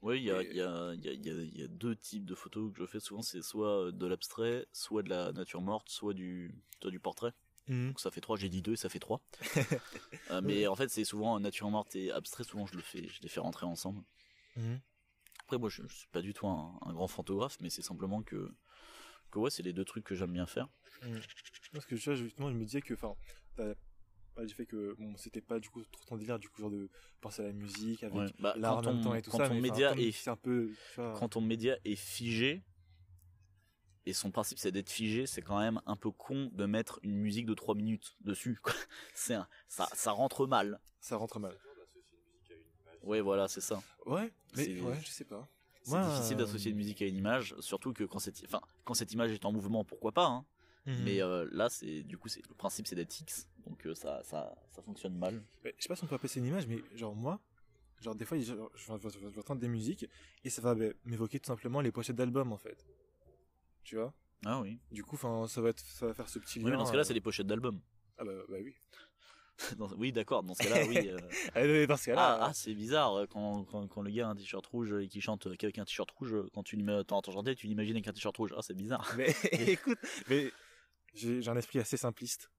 [0.00, 1.68] Oui, il y a, y, a, il y, a, il y, a, il y a
[1.68, 5.30] deux types de photos que je fais souvent, c'est soit de l'abstrait, soit de la
[5.30, 7.32] nature morte, soit du, soit du portrait.
[7.68, 9.20] Donc ça fait trois, j'ai dit deux, ça fait trois.
[10.30, 13.20] Euh, mais en fait, c'est souvent nature morte et abstrait, souvent je le fais, je
[13.22, 14.02] les fais rentrer ensemble.
[14.56, 14.80] Mhm.
[15.40, 18.22] Après, moi, je, je suis pas du tout un, un grand photographe, mais c'est simplement
[18.22, 18.50] que,
[19.30, 20.68] que ouais, c'est les deux trucs que j'aime bien faire.
[21.72, 23.14] Parce que tu vois, justement, je me disais que, enfin,
[24.54, 26.88] fait que, bon, c'était pas du coup trop ton délire, du coup, genre de
[27.20, 28.26] penser à la musique avec Ouais.
[28.38, 29.48] Bah, l'art en même temps et tout quand ça.
[29.48, 32.62] ton média est- C'est un peu, vois, Quand ton média est figé,
[34.06, 37.16] et son principe c'est d'être figé, c'est quand même un peu con de mettre une
[37.16, 38.60] musique de 3 minutes dessus.
[39.14, 40.80] C'est un- ça, ça rentre mal.
[41.00, 41.56] ça rentre mal.
[43.02, 43.82] Ouais, voilà, c'est ça.
[44.06, 45.48] Ouais, mais ouais, je sais pas.
[45.82, 48.94] C'est difficile euh, d'associer une musique à une image, surtout que quand cette, enfin, quand
[48.94, 50.26] cette image est en mouvement, pourquoi pas.
[50.26, 50.44] Hein.
[50.86, 51.02] Mhm.
[51.04, 54.22] Mais euh, là, c'est du coup, c'est le principe, c'est d'être fixe, donc euh, ça,
[54.22, 55.42] ça, ça fonctionne mal.
[55.64, 57.40] Mais je sais pas si on peut appeler ça une image, mais genre moi,
[58.00, 60.06] genre des fois, je, vais entendre des musiques
[60.44, 62.86] et ça va bah, m'évoquer tout simplement les pochettes d'albums en fait.
[63.84, 64.12] Tu vois
[64.44, 64.78] Ah oui.
[64.90, 66.66] Du coup, enfin, ça va être, ça va faire ce petit lien.
[66.66, 67.80] Oui, mais dans ce cas-là, euh, c'est des pochettes d'albums.
[68.18, 68.74] Ah bah, bah oui.
[69.76, 70.42] Dans- oui, d'accord.
[70.42, 71.08] Dans ce cas-là, oui.
[71.56, 72.38] euh, dans ce cas-là.
[72.40, 75.08] Ah, ah, c'est bizarre euh, quand, quand, quand le gars a un t-shirt rouge et
[75.08, 78.08] qui chante qu'avec un t-shirt rouge, quand tu lui mets entends chanter, tu l'imagines avec
[78.08, 78.54] un t-shirt rouge.
[78.56, 79.12] Ah, c'est bizarre.
[79.16, 80.50] Mais écoute, mais
[81.14, 82.50] j'ai un esprit assez simpliste.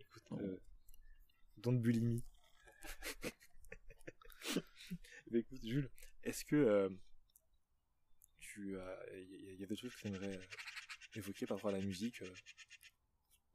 [0.00, 0.36] Écoute, Oh.
[0.40, 0.60] euh,
[1.56, 2.22] don't bully
[5.30, 5.90] mais écoute, Jules,
[6.24, 6.88] est-ce que euh,
[8.52, 11.74] tu as, il y, a- des trucs que tu aimerais euh, évoquer par rapport à
[11.74, 12.26] la musique euh,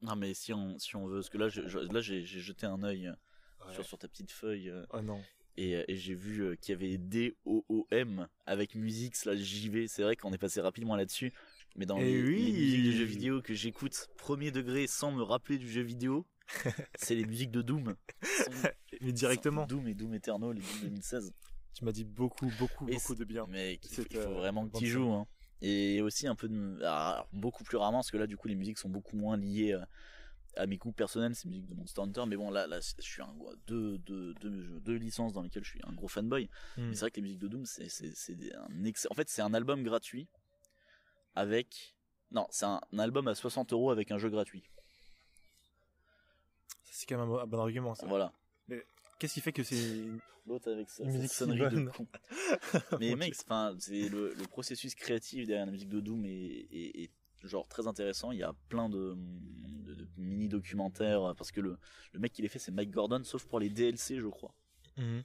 [0.02, 2.40] Non, mais si on, si on veut, parce que là, je, je- là, j'ai j'ai
[2.40, 3.74] jeté un œil euh, ouais.
[3.74, 5.22] sur, sur ta petite feuille euh, Oh non.
[5.56, 9.88] et, euh, et j'ai vu euh, qu'il y avait D-O-O-M avec musique slash JV.
[9.88, 11.32] C'est vrai qu'on est passé rapidement là-dessus.
[11.76, 12.42] Mais dans Eh les, oui.
[12.44, 16.26] les musiques de jeux vidéo que j'écoute premier degré sans me rappeler du jeu vidéo,
[16.94, 17.94] c'est les musiques de Doom.
[19.02, 21.32] Mais directement, Doom et Doom Eternal et Doom 2016.
[21.76, 23.44] Tu m'as dit beaucoup, beaucoup, Mais beaucoup de bien.
[23.48, 25.10] Mais il faut, C'est, euh, vraiment que bande tu joues.
[25.12, 25.26] Hein.
[25.60, 26.82] Et aussi un peu de.
[26.82, 29.72] alors, beaucoup plus rarement, parce que là, du coup, les musiques sont beaucoup moins liées
[29.72, 29.84] euh,
[30.56, 32.24] à mes goûts personnels, ces musiques de Monster Hunter.
[32.26, 33.34] Mais bon, là, là je suis un
[33.66, 36.48] deux, deux, deux, deux licences dans lesquelles je suis un gros fanboy.
[36.78, 36.88] Hmm.
[36.88, 39.28] Mais c'est vrai que les musiques de Doom, c'est, c'est, c'est un ex- En fait,
[39.28, 40.28] c'est un album gratuit
[41.34, 41.94] avec.
[42.30, 44.64] Non, c'est un, un album à 60 euros avec un jeu gratuit.
[46.84, 48.06] C'est quand même un, un bon argument ça.
[48.06, 48.32] Voilà.
[49.18, 50.04] Qu'est-ce qui fait que c'est
[50.46, 51.90] L'autre avec sa, musique si sonnerie de bonne.
[51.90, 52.06] con.
[53.00, 57.10] Mais mec, enfin, c'est le, le processus créatif derrière la musique de Doom et
[57.42, 58.30] genre très intéressant.
[58.32, 61.78] Il y a plein de, de- de mini documentaires parce que le,
[62.12, 64.54] le mec qui les fait c'est Mike Gordon, sauf pour les DLC je crois.
[64.96, 65.22] Mhm.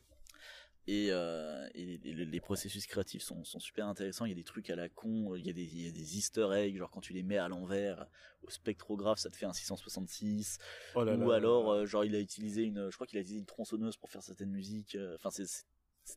[0.91, 4.25] Et, euh, et les, les processus créatifs sont, sont super intéressants.
[4.25, 5.91] Il y a des trucs à la con, il y a des, il y a
[5.91, 8.07] des Easter eggs, genre quand tu les mets à l'envers
[8.43, 10.57] au spectrographe, ça te fait un 666.
[10.95, 11.35] Oh là Ou là.
[11.37, 14.09] alors, euh, genre il a utilisé une, je crois qu'il a utilisé une tronçonneuse pour
[14.09, 14.95] faire certaines musiques.
[14.95, 15.65] euh, Enfin, c'est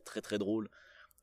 [0.04, 0.68] très très drôle.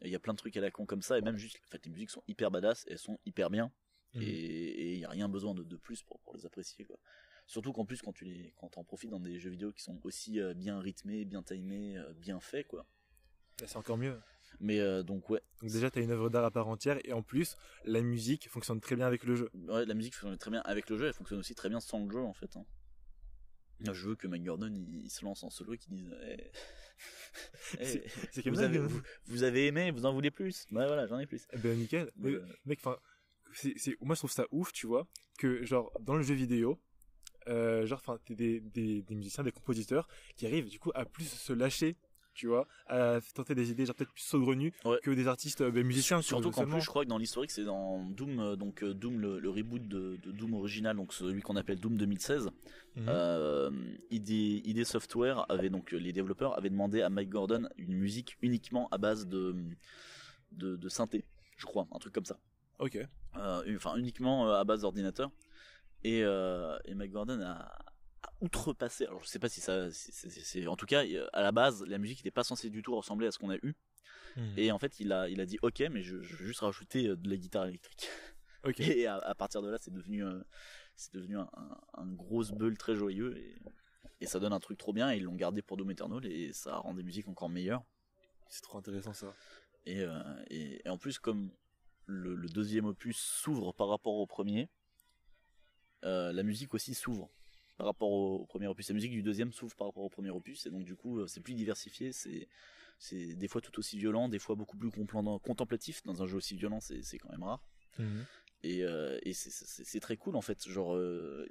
[0.02, 1.70] Il y a plein de trucs à la con comme ça, et même juste, en
[1.72, 3.72] fait, les musiques sont hyper badass, elles sont hyper bien,
[4.14, 4.22] Mhm.
[4.24, 6.98] et il y a rien besoin de, de plus pour, pour les apprécier, quoi.
[7.48, 10.00] Surtout qu'en plus, quand tu les, quand t'en profites dans des jeux vidéo qui sont
[10.04, 12.86] aussi bien rythmés, bien timés, bien faits, quoi.
[13.62, 14.20] Là, C'est encore mieux.
[14.60, 17.24] Mais euh, donc ouais, Donc déjà, t'as une œuvre d'art à part entière et en
[17.24, 17.56] plus,
[17.86, 19.50] la musique fonctionne très bien avec le jeu.
[19.54, 22.04] ouais, la musique fonctionne très bien avec le jeu, elle fonctionne aussi très bien sans
[22.06, 22.56] le jeu en fait.
[22.58, 22.66] hein.
[23.84, 26.52] Je veux que Mike Gordon il, il se lance en solo et qu'il dise eh,
[27.80, 27.86] eh,
[28.32, 31.08] C'est- vous, ça, avez, que- vous, vous avez aimé, vous en voulez plus Ouais voilà,
[31.08, 31.48] j'en ai plus.
[31.54, 32.12] Eh Ben nickel.
[32.16, 32.98] Mais, Euh, Mec, enfin,
[33.54, 35.08] c'est, moi je trouve ça ouf, tu vois,
[35.40, 36.80] que genre dans le jeu vidéo,
[37.48, 41.52] euh, genre, enfin, des, des musiciens, des compositeurs qui arrivent du coup à plus se
[41.54, 41.98] lâcher,
[42.34, 45.00] tu vois, à tenter des idées genre peut-être plus saugrenues Ouais.
[45.04, 46.22] que des artistes, euh, ben, musiciens.
[46.22, 48.94] Surtout sur- qu'en plus, je crois que dans l'historique, c'est dans Doom, euh, donc euh,
[48.94, 52.50] Doom, le, le reboot de, de Doom original, donc celui qu'on appelle Doom 2016.
[52.96, 53.06] Mhm.
[53.08, 53.72] Euh,
[54.10, 54.30] ID,
[54.66, 58.98] ID Software avait donc les développeurs avaient demandé à Mike Gordon une musique uniquement à
[58.98, 59.56] base de
[60.52, 61.24] de, de synthé,
[61.58, 62.38] je crois, un truc comme ça.
[62.80, 62.98] Ok.
[63.38, 65.32] Euh, enfin uniquement à base d'ordinateur.
[66.04, 67.72] Et, euh, et Mike Gordon a,
[68.42, 69.06] a outrepassé.
[69.06, 72.20] Alors je sais pas si ça, c'est- en tout cas à la base la musique
[72.20, 73.76] n'était pas censée du tout ressembler à ce qu'on a eu.
[74.38, 74.54] Mhm.
[74.58, 77.08] Et en fait il a, il a dit ok mais je, je vais juste rajouter
[77.08, 78.08] euh, de la guitare électrique.
[78.64, 78.80] Ok.
[78.80, 80.40] Et à, à partir de là c'est devenu, euh,
[80.96, 83.58] c'est devenu un, un, un gros bull très joyeux et,
[84.20, 85.12] et ça donne un truc trop bien.
[85.12, 87.84] Et ils l'ont gardé pour Doom Eternal et ça rend des musiques encore meilleures.
[88.50, 89.34] C'est trop intéressant ça.
[89.88, 90.22] Et, euh,
[90.52, 91.50] et, et en plus, comme
[92.06, 94.70] le, le deuxième opus s'ouvre par rapport au premier,
[96.04, 97.32] euh, la musique aussi s'ouvre
[97.82, 98.88] par rapport au, au premier opus.
[98.90, 101.26] La musique du deuxième s'ouvre par rapport au premier opus, et donc du coup, euh,
[101.26, 102.12] c'est plus diversifié.
[102.12, 102.48] C'est
[103.00, 106.04] c'est des fois tout aussi violent, des fois beaucoup plus contemplatif.
[106.04, 107.64] Dans un jeu aussi violent, c'est quand même rare.
[107.98, 108.24] Mhm.
[108.62, 110.70] Et, euh, et c'est- très cool en fait.
[110.70, 111.50] Genre, euh,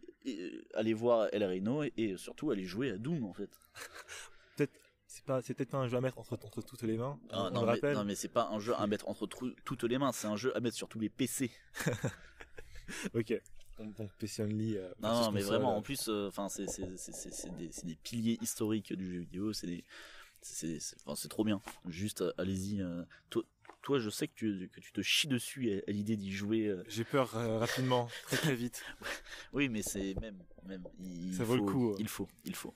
[0.74, 3.50] aller voir El Reno et, et surtout aller jouer à Doom en fait.
[5.12, 7.18] C'est pas, c'est peut-être pas un jeu à mettre entre, entre toutes les mains.
[7.30, 7.94] Ah, on non, le mais, rappelle.
[7.96, 10.56] non, mais c'est pas un jeu à mettre entre toutes les mains, c'est un jeu
[10.56, 11.50] à mettre sur tous les PC.
[13.14, 13.34] Ok.
[13.80, 14.76] Donc, donc PC Only.
[14.76, 17.70] euh, Non, non, mais vraiment, euh, en plus, enfin, c'est c'est c'est c'est c'est des,
[17.72, 19.52] c'est des piliers historiques du jeu vidéo.
[19.52, 19.84] C'est des,
[20.42, 21.60] c'est c'est enfin, c'est trop bien.
[21.88, 22.80] Juste, euh, allez-y.
[22.82, 23.42] euh, toi,
[23.82, 26.66] toi, je sais que tu que tu te chies dessus à, à l'idée d'y jouer.
[26.66, 26.84] euh.
[26.88, 28.84] J'ai peur euh, rapidement, très très vite.
[29.52, 30.86] Oui, mais c'est même même.
[30.98, 31.96] Il Ça faut, vaut le coup, euh.
[31.98, 32.74] Il faut, il faut.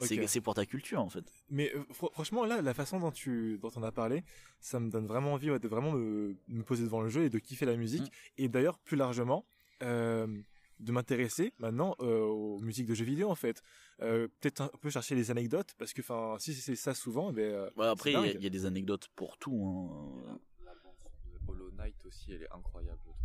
[0.00, 0.06] Ok.
[0.06, 1.24] C'est c'est pour ta culture en fait.
[1.50, 4.22] Mais euh, fr- franchement, là, la façon dont tu dont on a parlé,
[4.60, 7.30] ça me donne vraiment envie ouais, de vraiment me, me poser devant le jeu et
[7.30, 8.04] de kiffer la musique.
[8.06, 8.42] Mm.
[8.42, 13.34] Et d'ailleurs, plus largement, euh, de m'intéresser maintenant euh, aux musiques de jeux vidéo en
[13.34, 13.62] fait.
[14.00, 17.42] Euh, Peut-être un peu chercher les anecdotes parce que, enfin, si c'est ça souvent, ben,
[17.52, 20.22] euh, Ouais, après, il y, a- y des anecdotes pour tout.
[20.24, 20.38] hein.
[20.64, 20.94] La bande
[21.26, 23.16] de Hollow Knight aussi, elle est incroyable, je trouve.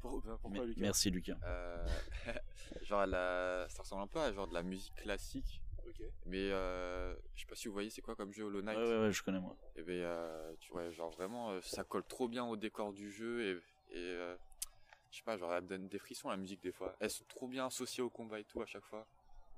[0.00, 0.80] pour- ben, pourquoi Mais- Lucas?
[0.82, 1.36] Merci Lucas.
[1.44, 1.86] Euh,
[2.82, 5.62] genre, elle a- ça ressemble un peu à genre de la musique classique.
[6.26, 8.76] Mais euh, je sais pas si vous voyez c'est quoi comme jeu Hollow Knight?
[8.76, 9.56] ouais, ouais, je connais moi.
[9.74, 13.10] Et ben, euh, tu vois, genre vraiment, euh, ça colle trop bien au décor du
[13.10, 14.36] jeu et, et euh,
[15.10, 16.96] je sais pas, genre elle me donne des frissons la musique des fois.
[17.00, 19.06] Elles sont trop bien associées au combat et tout à chaque fois.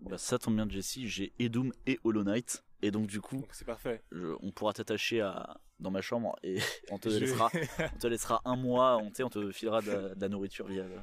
[0.01, 1.01] Bah, ça tombe bien, Jesse.
[1.05, 2.65] J'ai et Doom et Hollow Knight.
[2.83, 4.03] Et donc, du coup, c'est parfait.
[4.13, 6.57] je- on pourra t'attacher à dans ma chambre et
[6.91, 7.51] on te Je- laissera
[7.95, 10.85] on te laissera un mois on, on te filera de, la- de la nourriture via
[10.85, 10.97] le-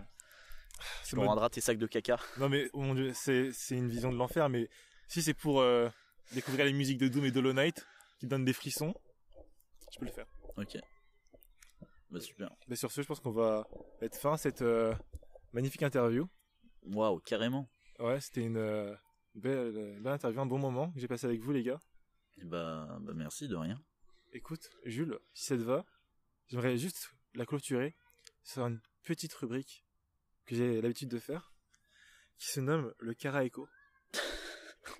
[1.07, 3.89] tu nous rendras tes sacs de caca Non mais oh mon dieu, c'est c'est une
[3.89, 4.49] vision de l'enfer.
[4.49, 4.69] Mais
[5.07, 5.89] si c'est pour euh,
[6.33, 7.85] découvrir les musiques de Doom et d'Hollow Knight
[8.19, 8.93] qui donnent des frissons,
[9.93, 10.25] je peux le faire.
[10.57, 10.77] ok
[12.09, 13.67] bah super Mais sur ce, je pense qu'on va
[14.01, 14.93] mettre fin à cette euh,
[15.53, 16.27] magnifique interview.
[16.83, 18.95] waouh carrément Ouais, c'était une euh,
[19.35, 21.79] belle, euh, belle interview, un bon moment que j'ai passé avec vous, les gars.
[22.37, 23.81] Et bah, bah merci de rien
[24.33, 25.85] Écoute, Jules, si ça te va,
[26.47, 27.95] j'aimerais juste la clôturer
[28.43, 29.83] sur une petite rubrique
[30.45, 31.51] que j'ai l'habitude de faire,
[32.37, 33.67] qui se nomme le Karaeko.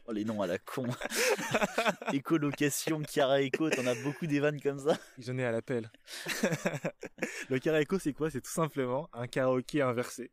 [0.08, 0.88] Oh les noms à la con
[2.14, 5.92] écolocation Chiara Eco t'en as beaucoup des vannes comme ça J'en ai à l'appel.
[7.50, 8.30] le Karaeko, c'est quoi?
[8.30, 10.32] C'est tout simplement un karaoké inversé.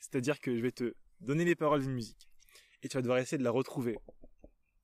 [0.00, 2.28] C'est-à-dire que je vais te donner les paroles d'une musique
[2.82, 3.98] et tu vas devoir essayer de la retrouver.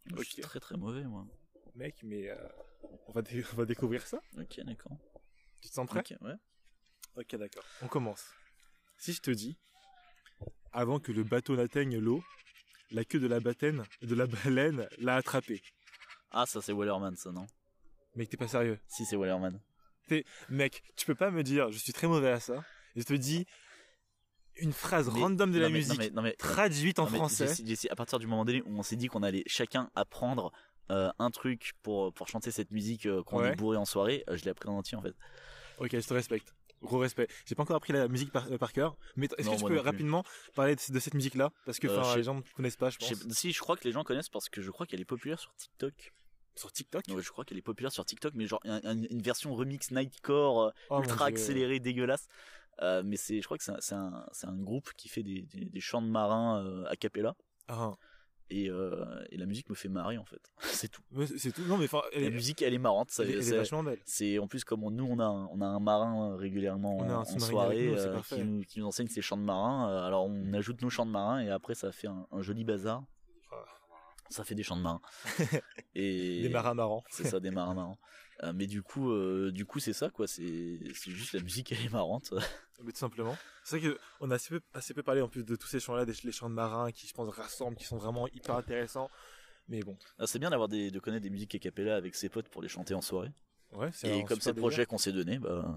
[0.07, 0.49] je suis Ok.
[0.49, 1.26] très très mauvais moi
[1.74, 2.36] Mec, mais euh,
[3.07, 4.20] on, va dé- on va découvrir ça.
[4.38, 4.97] ok d'accord
[5.61, 6.01] Tu te sens prêt?
[6.01, 6.34] Ok ouais
[7.16, 7.64] Ok, d'accord.
[7.82, 8.24] On commence.
[8.97, 9.59] Si je te dis,
[10.72, 12.22] avant que le bateau n'atteigne l'eau,
[12.91, 15.62] la queue de la baleine, de la baleine l'a attrapé.
[16.30, 17.47] ah ça c'est Wellerman ça non?
[18.16, 18.78] Mec, t'es pas sérieux.
[18.88, 19.61] si c'est Wellerman
[20.49, 22.64] Mec, tu peux pas me dire, je suis très mauvais à ça,
[22.97, 23.47] et je te dis,
[24.57, 27.47] une phrase Mais- random de la mais- musique non, mais- non, mais- traduite en français.
[27.64, 30.53] Jessie, à partir du moment donné où on s'est dit qu'on allait chacun apprendre
[30.91, 33.53] euh, un truc pour, pour chanter cette musique euh, quand on Ouais.
[33.53, 35.14] est bourré en soirée, euh, je l'ai appris en entier en fait.
[35.78, 36.53] Ok, je te respecte.
[36.83, 37.28] Gros respect.
[37.45, 39.78] J'ai pas encore appris la musique par, euh, par cœur, mais est-ce que tu peux
[39.78, 40.24] rapidement
[40.55, 41.51] parler de, de cette musique-là?
[41.66, 43.28] Parce que Euh, les gens ne connaissent pas, je pense.
[43.31, 45.55] si, je crois que les gens connaissent parce que je crois qu'elle est populaire sur
[45.57, 46.12] TikTok.
[46.57, 47.05] Sur TikTok?
[47.09, 49.91] Ouais, je crois qu'elle est populaire sur TikTok, mais genre un- un- une version remix
[49.91, 52.28] nightcore euh, Oh, ultra accélérée, dégueulasse.
[52.83, 56.03] Euh, mais c'est, je crois que c'est un, groupe qui fait des, des, des chants
[56.03, 57.37] de marins a cappella.
[57.68, 57.95] Ah,
[58.53, 60.41] Et, euh, et la musique me fait marrer en fait.
[60.61, 61.03] c'est tout.
[61.13, 61.63] mais c'est c'est tout.
[61.63, 63.11] Non, mais enfin, elle, La est- musique, elle est marrante.
[63.11, 64.01] ça- elle est- elle est c'est- vachement belle.
[64.05, 66.97] C'est en plus comme on- nous on a un, on a un marin euh, régulièrement
[66.99, 69.43] On a un en, soirée nous, euh, qui, nous, qui nous enseigne ses chants de
[69.45, 69.89] marin.
[70.05, 73.05] Alors on ajoute nos chants de marin et après ça fait un, un joli bazar.
[73.53, 73.57] Ah.
[74.31, 75.01] Ça fait des chants de marin.
[75.95, 77.05] et Des marins marrants.
[77.11, 77.99] c'est ça des marins marrants.
[78.43, 80.26] Euh, mais du coup, euh, du coup c'est ça quoi.
[80.26, 82.32] C'est c'est juste la musique elle est marrante.
[82.82, 83.36] Mais tout simplement.
[83.62, 86.07] C'est vrai qu'on a assez peu, assez peu parlé en plus de tous ces chants-là,
[86.07, 89.11] des les chants de marins qui, je pense, rassemblent, qui sont vraiment hyper intéressants.
[89.68, 92.30] Mais bon, Ah, c'est bien d'avoir des de connaître des musiques a cappella avec ses
[92.30, 93.30] potes pour les chanter en soirée.
[93.72, 95.76] ouais, c'est Et un comme c'est le projet qu'on s'est donné, bah.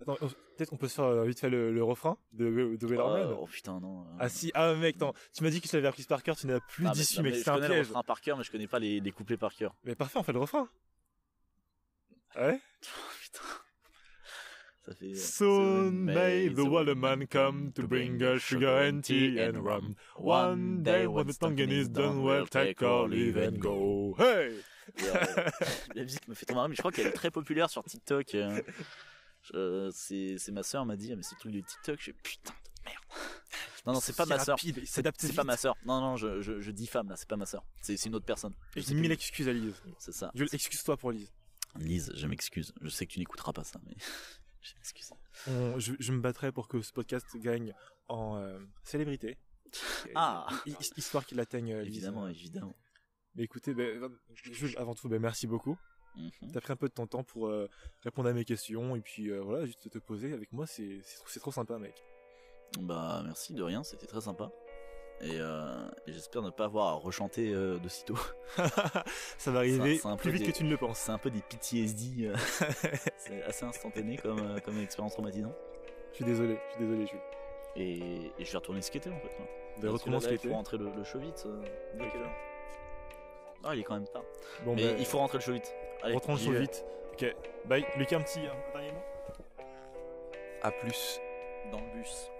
[0.00, 2.86] Attends, on- peut-être on peut se faire euh, vite fait le, le refrain de, de
[2.86, 3.32] Wellerman.
[3.36, 4.02] oh putain non.
[4.02, 4.16] euh.
[4.20, 6.46] Ah si, ah mec, attends, tu m'as dit que tu l'avais appris par cœur, tu
[6.46, 7.88] n'as plus Ah, d'issue, mec, c'est je un connais le piège.
[7.88, 9.74] refrain par cœur, mais je connais pas les, les couplets par cœur.
[9.82, 10.68] Mais parfait, on fait le refrain.
[12.36, 12.60] Ouais
[13.22, 13.44] Putain.
[14.86, 15.14] Ça fait.
[15.14, 19.94] Soon may the waterman come to bring us sugar and tea and rum.
[20.16, 24.14] One day when the tonguing is done, we'll take our leave and go.
[24.18, 24.54] Hey
[25.02, 25.50] euh,
[25.94, 28.34] la musique me fait trop marrer, mais je crois qu'elle est très populaire sur TikTok.
[28.34, 28.62] euh.
[29.42, 31.98] Je- c'est, ma soeur m'a dit, ah, mais c'est le truc de TikTok.
[32.00, 32.98] Je putain de merde.
[33.86, 34.58] Non, non, c'est pas ma soeur.
[34.86, 35.74] C'est pas ma soeur.
[35.84, 37.62] Non, non, je, je, je diffame là, c'est pas ma soeur.
[37.82, 38.54] C'est, une autre personne.
[38.74, 39.08] J'ai mis plus.
[39.08, 39.74] l'excuse à Lise.
[39.98, 40.32] C'est ça.
[40.52, 41.30] Excuse-toi pour Lise.
[41.76, 42.72] Lise, je m'excuse.
[42.80, 43.94] Je sais que tu n'écouteras pas ça, mais
[44.62, 45.10] je m'excuse.
[45.46, 47.74] Je, je me battrai pour que ce podcast gagne
[48.08, 49.36] en euh, célébrité.
[50.14, 50.46] Ah.
[50.66, 51.96] Hi- hi- Histoire qu'il atteigne euh, Lise.
[51.98, 52.74] Évidemment, évidemment.
[53.34, 54.02] Mais écoutez, ben,
[54.78, 55.76] avant tout, ben, merci beaucoup.
[56.16, 56.52] Mhm.
[56.52, 57.68] T'as pris un peu de ton temps pour euh,
[58.02, 61.18] répondre à mes questions et puis euh, voilà, juste te poser avec moi, c'est c'est
[61.18, 61.94] trop- c'est trop sympa, mec.
[62.80, 64.50] Bah, merci de rien, c'était très sympa.
[65.20, 65.74] Et, euh,
[66.06, 68.16] et j'espère ne pas avoir à rechanter euh, de sitôt.
[69.38, 70.98] Ça va arriver C'est un- c'est un plus vite des- que tu ne le penses.
[70.98, 72.26] C'est un peu des PTSD.
[72.28, 72.36] euh,
[73.16, 75.54] c'est assez instantané comme, euh, comme expérience traumatisante.
[76.12, 77.20] Je suis désolé, je suis désolé, Jules.
[77.76, 77.98] Et,
[78.38, 79.36] et je vais retourner skater en fait.
[79.80, 81.44] Ben, Il faut rentrer le, le show vite.
[81.46, 81.62] euh,
[83.64, 84.22] Ah, il est quand même tard.
[84.64, 85.74] Bon, Mais ben, il faut rentrer le show vite.
[86.02, 86.60] Allez, rentrons le show vais.
[86.60, 86.84] vite.
[87.12, 87.34] Ok,
[87.66, 87.84] bye.
[87.96, 89.02] Lucas, un petit un dernier mot
[90.62, 91.20] À plus.
[91.72, 92.30] Dans le bus.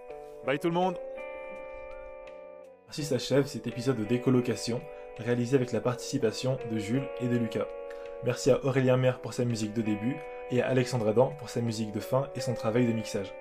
[0.46, 0.96] Bye tout le monde
[2.88, 4.80] Ainsi s'achève cet épisode de décolocation,
[5.18, 7.66] réalisé avec la participation de Jules et de Lucas.
[8.24, 10.16] Merci à Aurélien Maire pour sa musique de début
[10.50, 13.32] et à Alexandre Adam pour sa musique de fin et son travail de mixage.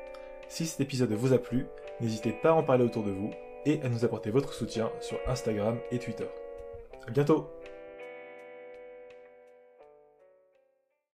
[0.50, 1.66] Si cet épisode vous a plu,
[2.02, 3.32] n'hésitez pas à en parler autour de vous
[3.66, 6.28] et à nous apporter votre soutien sur Instagram et Twitter.
[7.08, 7.50] A bientôt